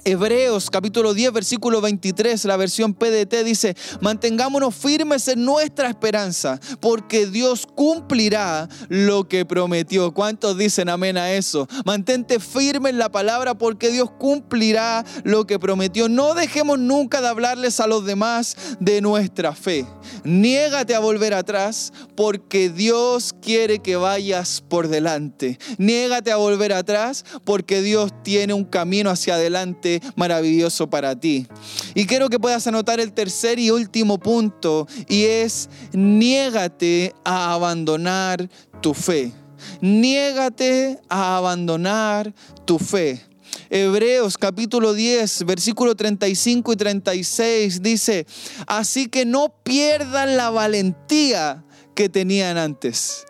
Hebreos 0.09 0.71
capítulo 0.71 1.15
10, 1.15 1.33
versículo 1.33 1.81
23, 1.81 2.45
la 2.45 2.57
versión 2.57 2.95
PDT 2.95 3.43
dice, 3.45 3.77
mantengámonos 4.01 4.73
firmes 4.73 5.27
en 5.27 5.45
nuestra 5.45 5.89
esperanza, 5.89 6.61
porque 6.79 7.27
Dios 7.27 7.67
cumplirá 7.67 8.69
lo 8.89 9.27
que 9.27 9.45
prometió. 9.45 10.15
¿Cuántos 10.15 10.57
dicen 10.57 10.91
amén 10.91 11.19
a 11.19 11.33
eso? 11.33 11.67
Mantente 11.85 12.39
firme 12.39 12.91
en 12.91 12.99
la 12.99 13.11
palabra 13.11 13.59
porque 13.59 13.91
Dios 13.91 14.09
cumplirá 14.17 15.05
lo 15.25 15.45
que 15.45 15.59
prometió. 15.59 16.09
No 16.09 16.35
dejemos 16.35 16.79
nunca 16.79 17.21
de 17.21 17.27
hablarles 17.27 17.81
a 17.81 17.89
los 17.89 18.07
demás 18.07 18.57
de 18.79 19.01
nuestra 19.01 19.57
fe. 19.57 19.85
Niégate 20.23 20.95
a 20.95 21.01
volver 21.01 21.35
atrás 21.35 21.93
porque 22.15 22.71
Dios 22.71 23.35
quiere 23.43 23.81
que 23.81 23.97
vayas 23.97 24.61
por 24.61 24.87
delante. 24.87 25.59
Niégate 25.79 26.31
a 26.31 26.37
volver 26.37 26.73
atrás 26.75 27.25
porque 27.45 27.83
Dios 27.83 28.13
tiene 28.23 28.55
un 28.55 28.65
camino 28.65 29.11
hacia 29.11 29.35
adelante 29.35 29.96
maravilloso 30.15 30.89
para 30.89 31.19
ti. 31.19 31.47
Y 31.95 32.07
quiero 32.07 32.29
que 32.29 32.39
puedas 32.39 32.67
anotar 32.67 33.01
el 33.01 33.13
tercer 33.13 33.59
y 33.59 33.71
último 33.71 34.19
punto 34.19 34.87
y 35.09 35.25
es 35.25 35.69
niégate 35.93 37.15
a 37.25 37.55
abandonar 37.55 38.49
tu 38.81 38.95
fe. 38.95 39.33
Niégate 39.81 40.99
a 41.09 41.37
abandonar 41.37 42.35
tu 42.65 42.79
fe. 42.79 43.23
Hebreos 43.71 44.39
capítulo 44.39 44.95
10, 44.95 45.45
versículo 45.45 45.95
35 45.95 46.73
y 46.73 46.77
36 46.77 47.83
dice, 47.83 48.27
así 48.67 49.07
que 49.09 49.25
no 49.25 49.55
pierdan 49.65 50.37
la 50.37 50.51
valentía 50.51 51.65
que 51.95 52.09
tenían 52.09 52.59
antes. 52.59 53.25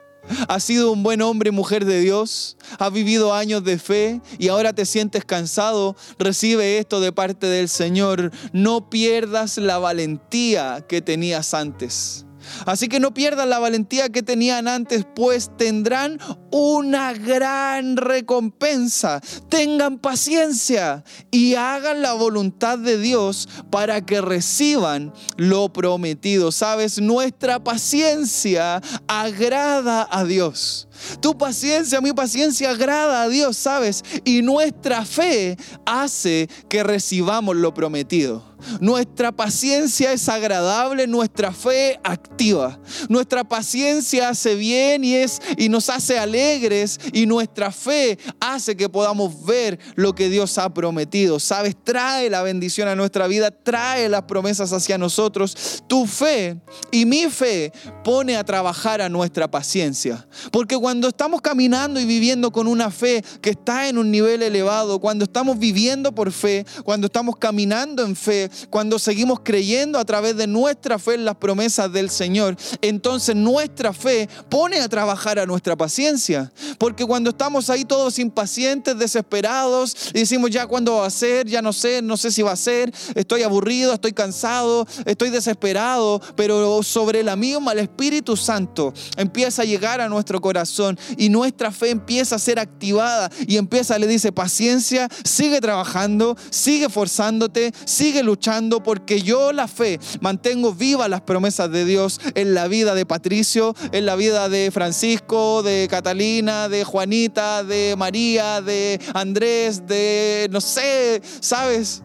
Has 0.48 0.64
sido 0.64 0.92
un 0.92 1.02
buen 1.02 1.22
hombre 1.22 1.48
y 1.48 1.52
mujer 1.52 1.84
de 1.84 2.00
Dios, 2.00 2.56
has 2.78 2.92
vivido 2.92 3.34
años 3.34 3.64
de 3.64 3.78
fe 3.78 4.20
y 4.38 4.48
ahora 4.48 4.72
te 4.72 4.84
sientes 4.84 5.24
cansado. 5.24 5.96
Recibe 6.18 6.78
esto 6.78 7.00
de 7.00 7.12
parte 7.12 7.46
del 7.46 7.68
Señor. 7.68 8.32
No 8.52 8.90
pierdas 8.90 9.58
la 9.58 9.78
valentía 9.78 10.84
que 10.88 11.00
tenías 11.00 11.54
antes. 11.54 12.25
Así 12.64 12.88
que 12.88 13.00
no 13.00 13.14
pierdan 13.14 13.50
la 13.50 13.58
valentía 13.58 14.08
que 14.08 14.22
tenían 14.22 14.68
antes, 14.68 15.06
pues 15.14 15.50
tendrán 15.56 16.18
una 16.50 17.12
gran 17.12 17.96
recompensa. 17.96 19.20
Tengan 19.48 19.98
paciencia 19.98 21.04
y 21.30 21.54
hagan 21.54 22.02
la 22.02 22.12
voluntad 22.14 22.78
de 22.78 22.98
Dios 22.98 23.48
para 23.70 24.04
que 24.04 24.20
reciban 24.20 25.12
lo 25.36 25.72
prometido. 25.72 26.52
Sabes, 26.52 27.00
nuestra 27.00 27.62
paciencia 27.62 28.80
agrada 29.06 30.08
a 30.10 30.24
Dios. 30.24 30.88
Tu 31.20 31.36
paciencia, 31.36 32.00
mi 32.00 32.12
paciencia 32.12 32.70
agrada 32.70 33.22
a 33.22 33.28
Dios, 33.28 33.56
¿sabes? 33.56 34.02
Y 34.24 34.42
nuestra 34.42 35.04
fe 35.04 35.56
hace 35.84 36.48
que 36.68 36.82
recibamos 36.82 37.56
lo 37.56 37.74
prometido. 37.74 38.55
Nuestra 38.80 39.32
paciencia 39.32 40.12
es 40.12 40.28
agradable, 40.28 41.06
nuestra 41.06 41.52
fe 41.52 41.98
activa. 42.02 42.78
Nuestra 43.08 43.44
paciencia 43.44 44.28
hace 44.28 44.54
bien 44.54 45.04
y, 45.04 45.14
es, 45.14 45.40
y 45.56 45.68
nos 45.68 45.88
hace 45.90 46.18
alegres 46.18 46.98
y 47.12 47.26
nuestra 47.26 47.70
fe 47.70 48.18
hace 48.40 48.76
que 48.76 48.88
podamos 48.88 49.44
ver 49.44 49.78
lo 49.94 50.14
que 50.14 50.28
Dios 50.28 50.58
ha 50.58 50.72
prometido. 50.72 51.38
Sabes, 51.40 51.76
trae 51.82 52.30
la 52.30 52.42
bendición 52.42 52.88
a 52.88 52.96
nuestra 52.96 53.26
vida, 53.26 53.50
trae 53.50 54.08
las 54.08 54.22
promesas 54.22 54.72
hacia 54.72 54.98
nosotros. 54.98 55.82
Tu 55.86 56.06
fe 56.06 56.60
y 56.90 57.06
mi 57.06 57.26
fe 57.26 57.72
pone 58.04 58.36
a 58.36 58.44
trabajar 58.44 59.00
a 59.00 59.08
nuestra 59.08 59.50
paciencia. 59.50 60.26
Porque 60.50 60.76
cuando 60.76 61.08
estamos 61.08 61.40
caminando 61.40 62.00
y 62.00 62.04
viviendo 62.04 62.52
con 62.52 62.66
una 62.66 62.90
fe 62.90 63.24
que 63.40 63.50
está 63.50 63.88
en 63.88 63.98
un 63.98 64.10
nivel 64.10 64.42
elevado, 64.42 65.00
cuando 65.00 65.24
estamos 65.24 65.58
viviendo 65.58 66.14
por 66.14 66.32
fe, 66.32 66.64
cuando 66.84 67.06
estamos 67.06 67.36
caminando 67.36 68.04
en 68.04 68.16
fe, 68.16 68.50
cuando 68.70 68.98
seguimos 68.98 69.40
creyendo 69.42 69.98
a 69.98 70.04
través 70.04 70.36
de 70.36 70.46
nuestra 70.46 70.98
fe 70.98 71.14
en 71.14 71.24
las 71.24 71.36
promesas 71.36 71.92
del 71.92 72.10
Señor, 72.10 72.56
entonces 72.80 73.34
nuestra 73.34 73.92
fe 73.92 74.28
pone 74.48 74.80
a 74.80 74.88
trabajar 74.88 75.38
a 75.38 75.46
nuestra 75.46 75.76
paciencia. 75.76 76.52
Porque 76.78 77.04
cuando 77.04 77.30
estamos 77.30 77.70
ahí 77.70 77.84
todos 77.84 78.18
impacientes, 78.18 78.98
desesperados, 78.98 79.96
y 80.14 80.20
decimos 80.20 80.50
ya 80.50 80.66
cuándo 80.66 80.96
va 80.96 81.06
a 81.06 81.10
ser, 81.10 81.46
ya 81.46 81.62
no 81.62 81.72
sé, 81.72 82.02
no 82.02 82.16
sé 82.16 82.30
si 82.30 82.42
va 82.42 82.52
a 82.52 82.56
ser, 82.56 82.92
estoy 83.14 83.42
aburrido, 83.42 83.92
estoy 83.92 84.12
cansado, 84.12 84.86
estoy 85.04 85.30
desesperado, 85.30 86.20
pero 86.34 86.82
sobre 86.82 87.22
la 87.22 87.36
misma 87.36 87.72
el 87.72 87.78
Espíritu 87.80 88.36
Santo 88.36 88.92
empieza 89.16 89.62
a 89.62 89.64
llegar 89.64 90.00
a 90.00 90.08
nuestro 90.08 90.40
corazón 90.40 90.98
y 91.16 91.28
nuestra 91.28 91.70
fe 91.70 91.90
empieza 91.90 92.36
a 92.36 92.38
ser 92.38 92.58
activada 92.58 93.30
y 93.46 93.56
empieza, 93.56 93.98
le 93.98 94.06
dice, 94.06 94.32
paciencia, 94.32 95.08
sigue 95.24 95.60
trabajando, 95.60 96.36
sigue 96.50 96.88
forzándote, 96.88 97.72
sigue 97.84 98.22
luchando 98.22 98.35
porque 98.82 99.20
yo 99.22 99.52
la 99.52 99.68
fe 99.68 99.98
mantengo 100.20 100.72
vivas 100.72 101.08
las 101.08 101.20
promesas 101.22 101.70
de 101.70 101.84
Dios 101.84 102.20
en 102.34 102.54
la 102.54 102.68
vida 102.68 102.94
de 102.94 103.06
Patricio, 103.06 103.74
en 103.92 104.06
la 104.06 104.16
vida 104.16 104.48
de 104.48 104.70
Francisco, 104.70 105.62
de 105.62 105.88
Catalina, 105.90 106.68
de 106.68 106.84
Juanita, 106.84 107.64
de 107.64 107.94
María, 107.96 108.60
de 108.60 109.00
Andrés, 109.14 109.86
de 109.86 110.48
no 110.50 110.60
sé, 110.60 111.20
¿sabes? 111.40 112.02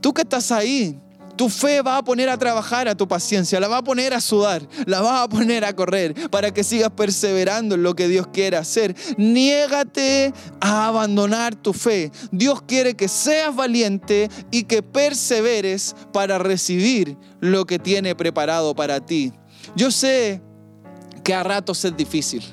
Tú 0.00 0.12
que 0.12 0.22
estás 0.22 0.52
ahí, 0.52 1.00
tu 1.36 1.48
fe 1.48 1.82
va 1.82 1.98
a 1.98 2.04
poner 2.04 2.28
a 2.28 2.38
trabajar 2.38 2.88
a 2.88 2.94
tu 2.94 3.08
paciencia, 3.08 3.60
la 3.60 3.68
va 3.68 3.78
a 3.78 3.84
poner 3.84 4.14
a 4.14 4.20
sudar, 4.20 4.66
la 4.86 5.00
va 5.00 5.22
a 5.22 5.28
poner 5.28 5.64
a 5.64 5.74
correr 5.74 6.30
para 6.30 6.52
que 6.52 6.64
sigas 6.64 6.90
perseverando 6.90 7.74
en 7.74 7.82
lo 7.82 7.94
que 7.94 8.08
Dios 8.08 8.26
quiere 8.28 8.56
hacer. 8.56 8.94
Niégate 9.16 10.32
a 10.60 10.86
abandonar 10.86 11.54
tu 11.54 11.72
fe. 11.72 12.12
Dios 12.30 12.62
quiere 12.62 12.94
que 12.94 13.08
seas 13.08 13.54
valiente 13.54 14.28
y 14.50 14.64
que 14.64 14.82
perseveres 14.82 15.94
para 16.12 16.38
recibir 16.38 17.16
lo 17.40 17.64
que 17.64 17.78
tiene 17.78 18.14
preparado 18.14 18.74
para 18.74 19.04
ti. 19.04 19.32
Yo 19.76 19.90
sé 19.90 20.40
que 21.24 21.34
a 21.34 21.42
ratos 21.42 21.84
es 21.84 21.96
difícil, 21.96 22.44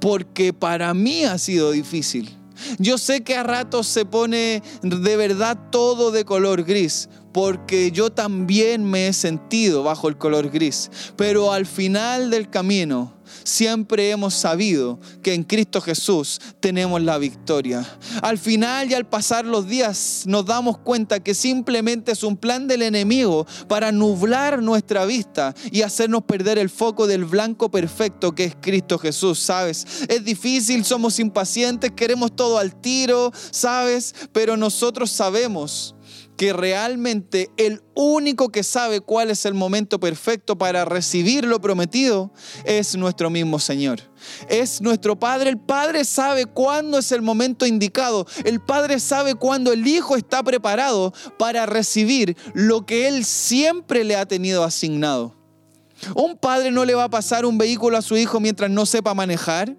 porque 0.00 0.52
para 0.52 0.92
mí 0.94 1.24
ha 1.24 1.38
sido 1.38 1.70
difícil. 1.70 2.36
Yo 2.78 2.98
sé 2.98 3.22
que 3.22 3.36
a 3.36 3.42
ratos 3.42 3.86
se 3.86 4.04
pone 4.04 4.62
de 4.82 5.16
verdad 5.16 5.58
todo 5.70 6.10
de 6.10 6.24
color 6.24 6.64
gris, 6.64 7.08
porque 7.34 7.90
yo 7.90 8.10
también 8.10 8.88
me 8.88 9.08
he 9.08 9.12
sentido 9.12 9.82
bajo 9.82 10.08
el 10.08 10.16
color 10.16 10.50
gris. 10.50 10.88
Pero 11.16 11.52
al 11.52 11.66
final 11.66 12.30
del 12.30 12.48
camino 12.48 13.12
siempre 13.42 14.10
hemos 14.10 14.34
sabido 14.34 15.00
que 15.20 15.34
en 15.34 15.42
Cristo 15.42 15.80
Jesús 15.80 16.40
tenemos 16.60 17.02
la 17.02 17.18
victoria. 17.18 17.84
Al 18.22 18.38
final 18.38 18.88
y 18.88 18.94
al 18.94 19.06
pasar 19.06 19.44
los 19.44 19.66
días 19.66 20.22
nos 20.26 20.46
damos 20.46 20.78
cuenta 20.78 21.18
que 21.18 21.34
simplemente 21.34 22.12
es 22.12 22.22
un 22.22 22.36
plan 22.36 22.68
del 22.68 22.82
enemigo 22.82 23.48
para 23.66 23.90
nublar 23.90 24.62
nuestra 24.62 25.04
vista 25.04 25.56
y 25.72 25.82
hacernos 25.82 26.22
perder 26.22 26.58
el 26.58 26.70
foco 26.70 27.08
del 27.08 27.24
blanco 27.24 27.68
perfecto 27.68 28.32
que 28.32 28.44
es 28.44 28.56
Cristo 28.60 28.96
Jesús, 28.96 29.40
¿sabes? 29.40 29.84
Es 30.08 30.24
difícil, 30.24 30.84
somos 30.84 31.18
impacientes, 31.18 31.90
queremos 31.90 32.36
todo 32.36 32.58
al 32.58 32.80
tiro, 32.80 33.32
¿sabes? 33.50 34.14
Pero 34.32 34.56
nosotros 34.56 35.10
sabemos 35.10 35.93
que 36.36 36.52
realmente 36.52 37.50
el 37.56 37.82
único 37.94 38.50
que 38.50 38.62
sabe 38.62 39.00
cuál 39.00 39.30
es 39.30 39.44
el 39.46 39.54
momento 39.54 40.00
perfecto 40.00 40.58
para 40.58 40.84
recibir 40.84 41.44
lo 41.44 41.60
prometido 41.60 42.32
es 42.64 42.96
nuestro 42.96 43.30
mismo 43.30 43.58
Señor. 43.58 44.00
Es 44.48 44.80
nuestro 44.80 45.18
Padre. 45.18 45.50
El 45.50 45.58
Padre 45.58 46.04
sabe 46.04 46.46
cuándo 46.46 46.98
es 46.98 47.12
el 47.12 47.22
momento 47.22 47.66
indicado. 47.66 48.26
El 48.44 48.60
Padre 48.60 48.98
sabe 49.00 49.34
cuándo 49.34 49.72
el 49.72 49.86
Hijo 49.86 50.16
está 50.16 50.42
preparado 50.42 51.12
para 51.38 51.66
recibir 51.66 52.36
lo 52.52 52.84
que 52.86 53.06
Él 53.06 53.24
siempre 53.24 54.04
le 54.04 54.16
ha 54.16 54.26
tenido 54.26 54.64
asignado. 54.64 55.36
Un 56.14 56.36
padre 56.36 56.70
no 56.70 56.84
le 56.84 56.94
va 56.94 57.04
a 57.04 57.10
pasar 57.10 57.46
un 57.46 57.56
vehículo 57.56 57.96
a 57.96 58.02
su 58.02 58.16
hijo 58.16 58.40
mientras 58.40 58.70
no 58.70 58.84
sepa 58.84 59.14
manejar 59.14 59.74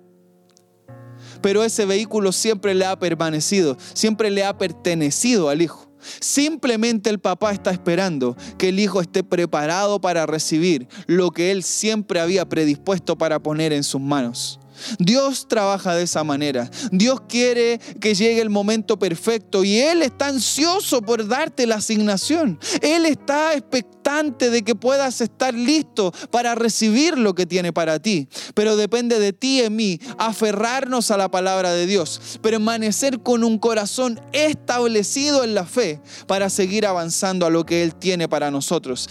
pero 1.46 1.63
ese 1.63 1.86
vehículo 1.86 2.32
siempre 2.32 2.74
le 2.74 2.86
ha 2.86 2.98
permanecido, 2.98 3.78
siempre 3.94 4.32
le 4.32 4.44
ha 4.44 4.58
pertenecido 4.58 5.50
al 5.50 5.62
hijo. 5.62 5.85
Simplemente 6.20 7.10
el 7.10 7.20
papá 7.20 7.52
está 7.52 7.72
esperando 7.72 8.36
que 8.58 8.70
el 8.70 8.80
hijo 8.80 9.02
esté 9.02 9.24
preparado 9.24 10.02
para 10.02 10.26
recibir 10.26 10.88
lo 11.08 11.32
que 11.32 11.52
él 11.52 11.63
siempre 11.63 12.20
había 12.20 12.48
predispuesto 12.48 13.18
para 13.18 13.39
poner 13.39 13.74
en 13.74 13.84
sus 13.84 14.02
manos. 14.02 14.60
Dios 14.99 15.47
trabaja 15.47 15.95
de 15.95 16.03
esa 16.03 16.23
manera. 16.23 16.69
Dios 16.91 17.21
quiere 17.27 17.79
que 17.99 18.15
llegue 18.15 18.41
el 18.41 18.49
momento 18.49 18.97
perfecto 18.97 19.63
y 19.63 19.79
Él 19.79 20.01
está 20.01 20.27
ansioso 20.27 21.01
por 21.01 21.27
darte 21.27 21.65
la 21.67 21.75
asignación. 21.75 22.59
Él 22.81 23.05
está 23.05 23.53
expectante 23.53 24.49
de 24.49 24.63
que 24.63 24.75
puedas 24.75 25.21
estar 25.21 25.53
listo 25.53 26.13
para 26.31 26.55
recibir 26.55 27.17
lo 27.17 27.33
que 27.33 27.45
tiene 27.45 27.73
para 27.73 27.99
ti. 27.99 28.27
Pero 28.53 28.75
depende 28.75 29.19
de 29.19 29.33
ti 29.33 29.63
y 29.63 29.69
mí 29.69 29.99
aferrarnos 30.17 31.11
a 31.11 31.17
la 31.17 31.29
palabra 31.29 31.71
de 31.71 31.85
Dios, 31.85 32.39
permanecer 32.41 33.19
con 33.19 33.43
un 33.43 33.57
corazón 33.57 34.19
establecido 34.33 35.43
en 35.43 35.55
la 35.55 35.65
fe 35.65 36.01
para 36.27 36.49
seguir 36.49 36.85
avanzando 36.85 37.45
a 37.45 37.49
lo 37.49 37.65
que 37.65 37.83
Él 37.83 37.95
tiene 37.95 38.27
para 38.27 38.51
nosotros. 38.51 39.09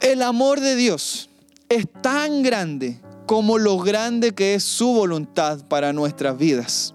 El 0.00 0.22
amor 0.22 0.60
de 0.60 0.76
Dios 0.76 1.30
es 1.68 1.86
tan 2.02 2.42
grande 2.42 3.00
como 3.26 3.58
lo 3.58 3.78
grande 3.78 4.34
que 4.34 4.54
es 4.54 4.64
su 4.64 4.92
voluntad 4.92 5.58
para 5.68 5.92
nuestras 5.92 6.38
vidas. 6.38 6.94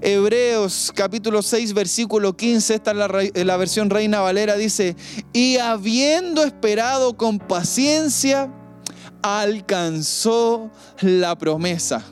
Hebreos 0.00 0.92
capítulo 0.94 1.42
6 1.42 1.74
versículo 1.74 2.36
15, 2.36 2.74
esta 2.74 2.90
es 2.90 2.96
la, 2.96 3.08
la 3.44 3.56
versión 3.56 3.88
Reina 3.88 4.20
Valera, 4.20 4.56
dice, 4.56 4.96
y 5.32 5.58
habiendo 5.58 6.42
esperado 6.42 7.16
con 7.16 7.38
paciencia, 7.38 8.52
alcanzó 9.22 10.70
la 11.00 11.38
promesa. 11.38 12.04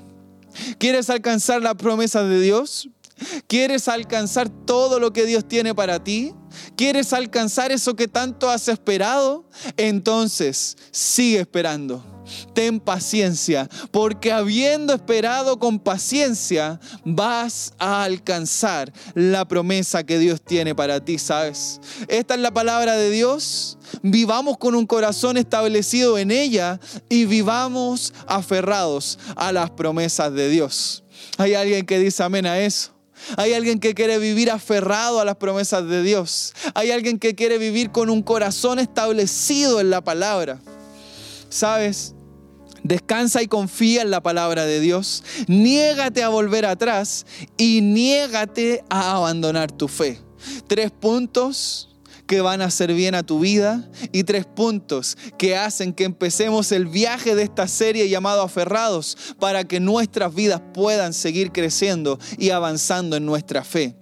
¿Quieres 0.78 1.10
alcanzar 1.10 1.62
la 1.62 1.74
promesa 1.74 2.22
de 2.22 2.40
Dios? 2.40 2.88
¿Quieres 3.48 3.88
alcanzar 3.88 4.48
todo 4.48 4.98
lo 4.98 5.12
que 5.12 5.26
Dios 5.26 5.46
tiene 5.46 5.74
para 5.74 6.02
ti? 6.02 6.32
¿Quieres 6.76 7.12
alcanzar 7.12 7.72
eso 7.72 7.94
que 7.94 8.08
tanto 8.08 8.48
has 8.48 8.68
esperado? 8.68 9.44
Entonces, 9.76 10.76
sigue 10.90 11.40
esperando. 11.40 12.19
Ten 12.54 12.80
paciencia, 12.80 13.68
porque 13.90 14.32
habiendo 14.32 14.92
esperado 14.92 15.58
con 15.58 15.78
paciencia, 15.78 16.80
vas 17.04 17.72
a 17.78 18.04
alcanzar 18.04 18.92
la 19.14 19.46
promesa 19.46 20.04
que 20.04 20.18
Dios 20.18 20.40
tiene 20.42 20.74
para 20.74 21.04
ti, 21.04 21.18
¿sabes? 21.18 21.80
Esta 22.08 22.34
es 22.34 22.40
la 22.40 22.52
palabra 22.52 22.96
de 22.96 23.10
Dios. 23.10 23.78
Vivamos 24.02 24.58
con 24.58 24.74
un 24.74 24.86
corazón 24.86 25.36
establecido 25.36 26.18
en 26.18 26.30
ella 26.30 26.80
y 27.08 27.24
vivamos 27.24 28.12
aferrados 28.26 29.18
a 29.36 29.52
las 29.52 29.70
promesas 29.70 30.32
de 30.32 30.48
Dios. 30.48 31.04
Hay 31.38 31.54
alguien 31.54 31.86
que 31.86 31.98
dice 31.98 32.22
amén 32.22 32.46
a 32.46 32.58
eso. 32.58 32.92
Hay 33.36 33.52
alguien 33.52 33.78
que 33.80 33.94
quiere 33.94 34.18
vivir 34.18 34.50
aferrado 34.50 35.20
a 35.20 35.24
las 35.24 35.36
promesas 35.36 35.86
de 35.86 36.02
Dios. 36.02 36.54
Hay 36.74 36.90
alguien 36.90 37.18
que 37.18 37.34
quiere 37.34 37.58
vivir 37.58 37.90
con 37.90 38.10
un 38.10 38.22
corazón 38.22 38.78
establecido 38.78 39.80
en 39.80 39.90
la 39.90 40.00
palabra. 40.00 40.58
¿Sabes? 41.48 42.14
Descansa 42.82 43.42
y 43.42 43.46
confía 43.46 44.02
en 44.02 44.10
la 44.10 44.22
palabra 44.22 44.64
de 44.66 44.80
Dios. 44.80 45.22
Niégate 45.46 46.22
a 46.22 46.28
volver 46.28 46.66
atrás 46.66 47.26
y 47.56 47.80
niégate 47.80 48.84
a 48.88 49.16
abandonar 49.16 49.70
tu 49.72 49.88
fe. 49.88 50.18
Tres 50.66 50.90
puntos 50.90 51.90
que 52.30 52.40
van 52.40 52.62
a 52.62 52.66
hacer 52.66 52.94
bien 52.94 53.16
a 53.16 53.24
tu 53.24 53.40
vida 53.40 53.90
y 54.12 54.22
tres 54.22 54.46
puntos 54.46 55.18
que 55.36 55.56
hacen 55.56 55.92
que 55.92 56.04
empecemos 56.04 56.70
el 56.70 56.86
viaje 56.86 57.34
de 57.34 57.42
esta 57.42 57.66
serie 57.66 58.08
llamado 58.08 58.42
Aferrados 58.42 59.18
para 59.40 59.64
que 59.64 59.80
nuestras 59.80 60.32
vidas 60.32 60.62
puedan 60.72 61.12
seguir 61.12 61.50
creciendo 61.50 62.20
y 62.38 62.50
avanzando 62.50 63.16
en 63.16 63.26
nuestra 63.26 63.64
fe. 63.64 63.96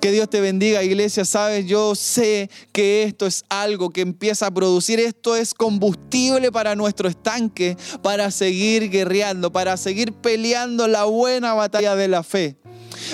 Que 0.00 0.12
Dios 0.12 0.28
te 0.28 0.40
bendiga, 0.40 0.82
iglesia. 0.82 1.24
Sabes, 1.24 1.66
yo 1.66 1.94
sé 1.94 2.50
que 2.72 3.02
esto 3.04 3.26
es 3.26 3.44
algo 3.48 3.90
que 3.90 4.02
empieza 4.02 4.46
a 4.46 4.50
producir. 4.50 5.00
Esto 5.00 5.36
es 5.36 5.54
combustible 5.54 6.52
para 6.52 6.74
nuestro 6.74 7.08
estanque, 7.08 7.76
para 8.02 8.30
seguir 8.30 8.90
guerreando, 8.90 9.50
para 9.50 9.76
seguir 9.76 10.12
peleando 10.12 10.86
la 10.86 11.04
buena 11.04 11.54
batalla 11.54 11.96
de 11.96 12.08
la 12.08 12.22
fe. 12.22 12.56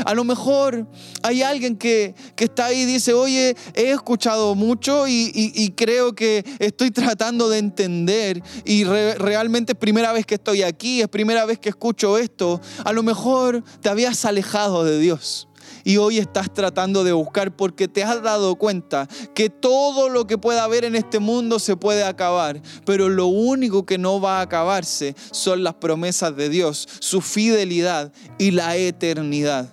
A 0.04 0.14
lo 0.14 0.24
mejor 0.24 0.86
hay 1.22 1.42
alguien 1.42 1.76
que, 1.76 2.14
está 2.36 2.66
ahí 2.66 2.80
y 2.80 2.84
dice, 2.86 3.12
oye, 3.12 3.56
he 3.74 3.92
escuchado 3.92 4.54
mucho 4.54 5.06
y, 5.06 5.72
creo 5.76 6.14
que 6.14 6.44
estoy 6.58 6.90
tratando 6.90 7.48
de 7.48 7.58
entender 7.58 8.42
y 8.64 8.84
realmente 8.84 9.72
es 9.72 9.78
primera 9.78 10.12
vez 10.12 10.26
que 10.26 10.34
estoy 10.34 10.62
aquí, 10.62 11.00
es 11.00 11.08
primera 11.08 11.44
vez 11.44 11.58
que 11.58 11.68
escucho 11.68 12.18
esto. 12.18 12.60
A 12.84 12.92
lo 12.92 13.02
mejor 13.02 13.62
te 13.80 13.88
habías 13.88 14.24
alejado 14.24 14.84
de 14.84 14.98
Dios 14.98 15.48
y 15.84 15.96
hoy 15.96 16.18
estás 16.18 16.52
tratando 16.52 17.04
de 17.04 17.12
buscar 17.12 17.56
porque 17.56 17.88
te 17.88 18.02
has 18.04 18.22
dado 18.22 18.56
cuenta 18.56 19.08
que 19.34 19.50
todo 19.50 20.08
lo 20.08 20.26
que 20.26 20.38
pueda 20.38 20.64
haber 20.64 20.84
en 20.84 20.94
este 20.94 21.18
mundo 21.18 21.58
se 21.58 21.76
puede 21.76 22.04
acabar, 22.04 22.60
pero 22.84 23.08
lo 23.08 23.26
único 23.26 23.86
que 23.86 23.98
no 23.98 24.20
va 24.20 24.38
a 24.38 24.42
acabarse 24.42 25.14
son 25.30 25.62
las 25.64 25.74
promesas 25.74 26.36
de 26.36 26.48
Dios, 26.48 26.88
su 27.00 27.20
fidelidad 27.20 28.12
y 28.38 28.50
la 28.50 28.76
eternidad. 28.76 29.72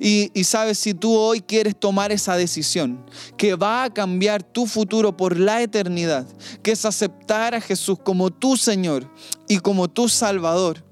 Y, 0.00 0.30
sabes, 0.44 0.78
si 0.78 0.94
tú 0.94 1.14
hoy 1.14 1.40
quieres 1.40 1.78
tomar 1.78 2.12
esa 2.12 2.36
decisión 2.36 3.04
que 3.36 3.54
va 3.54 3.84
a 3.84 3.92
cambiar 3.92 4.42
tu 4.42 4.66
futuro 4.66 5.16
por 5.16 5.38
la 5.38 5.62
eternidad, 5.62 6.26
que 6.62 6.72
es 6.72 6.84
aceptar 6.84 7.54
a 7.54 7.60
Jesús 7.60 7.98
como 8.02 8.30
tu 8.30 8.56
Señor 8.56 9.10
y 9.48 9.58
como 9.58 9.88
tu 9.88 10.08
Salvador, 10.08 10.84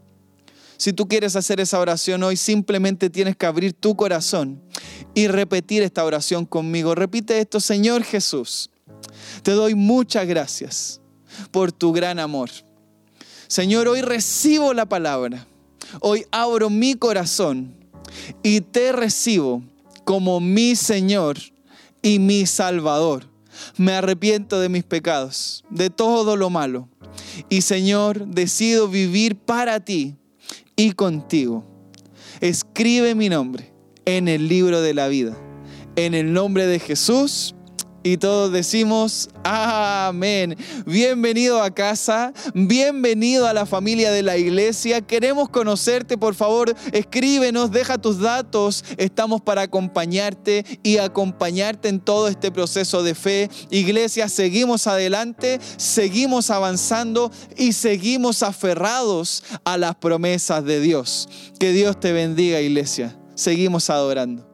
si 0.83 0.93
tú 0.93 1.07
quieres 1.07 1.37
hacer 1.37 1.61
esa 1.61 1.79
oración 1.79 2.25
hoy, 2.25 2.37
simplemente 2.37 3.09
tienes 3.09 3.37
que 3.37 3.47
abrir 3.47 3.73
tu 3.73 3.95
corazón 3.95 4.61
y 5.15 5.29
repetir 5.29 5.81
esta 5.81 6.05
oración 6.05 6.45
conmigo. 6.45 6.97
Repite 6.97 7.39
esto, 7.39 7.61
Señor 7.61 8.03
Jesús, 8.03 8.69
te 9.45 9.53
doy 9.53 9.77
muchas 9.77 10.27
gracias 10.27 11.01
por 11.53 11.71
tu 11.71 11.93
gran 11.93 12.19
amor. 12.19 12.51
Señor, 13.47 13.87
hoy 13.87 14.03
recibo 14.03 14.75
la 14.75 14.87
palabra. 14.87 15.47
Hoy 16.01 16.27
abro 16.33 16.69
mi 16.69 16.95
corazón 16.95 17.77
y 18.43 18.61
te 18.61 18.91
recibo 18.91 19.63
como 20.03 20.41
mi 20.41 20.75
Señor 20.75 21.39
y 22.03 22.19
mi 22.19 22.45
Salvador. 22.45 23.31
Me 23.77 23.93
arrepiento 23.93 24.59
de 24.59 24.69
mis 24.69 24.83
pecados, 24.83 25.65
de 25.71 25.91
todo 25.91 26.35
lo 26.35 26.51
malo. 26.51 26.89
Y 27.49 27.63
Señor, 27.63 28.27
decido 28.27 28.89
vivir 28.89 29.37
para 29.37 29.79
ti 29.79 30.17
y 30.83 30.93
contigo. 30.93 31.65
Escribe 32.41 33.15
mi 33.15 33.29
nombre 33.29 33.73
en 34.05 34.27
el 34.27 34.49
libro 34.49 34.83
de 34.83 34.95
la 34.95 35.07
vida. 35.07 35.37
En 35.95 36.13
el 36.13 36.33
nombre 36.33 36.67
de 36.67 36.81
Jesús. 36.81 37.55
Y 38.05 38.17
todos 38.17 38.51
decimos, 38.51 39.29
amén. 39.45 40.57
Bienvenido 40.87 41.63
a 41.63 41.71
casa, 41.71 42.33
bienvenido 42.53 43.47
a 43.47 43.53
la 43.53 43.65
familia 43.65 44.11
de 44.11 44.23
la 44.23 44.37
iglesia. 44.37 45.01
Queremos 45.03 45.49
conocerte, 45.49 46.19
por 46.19 46.35
favor, 46.35 46.75
escríbenos, 46.93 47.71
deja 47.71 47.99
tus 47.99 48.19
datos. 48.19 48.85
Estamos 48.97 49.41
para 49.41 49.63
acompañarte 49.63 50.65
y 50.83 50.99
acompañarte 50.99 51.89
en 51.89 52.01
todo 52.01 52.27
este 52.27 52.51
proceso 52.51 53.05
de 53.05 53.15
fe. 53.15 53.49
Iglesia, 53.71 54.29
seguimos 54.29 54.89
adelante, 54.89 55.61
seguimos 55.77 56.51
avanzando 56.51 57.31
y 57.57 57.73
seguimos 57.73 58.43
aferrados 58.43 59.45
a 59.65 59.79
las 59.79 59.95
promesas 59.95 60.65
de 60.65 60.81
Dios. 60.81 61.29
Que 61.61 61.71
Dios 61.71 62.01
te 62.01 62.13
bendiga, 62.13 62.61
iglesia. 62.61 63.17
Seguimos 63.37 63.91
adorando. 63.91 64.52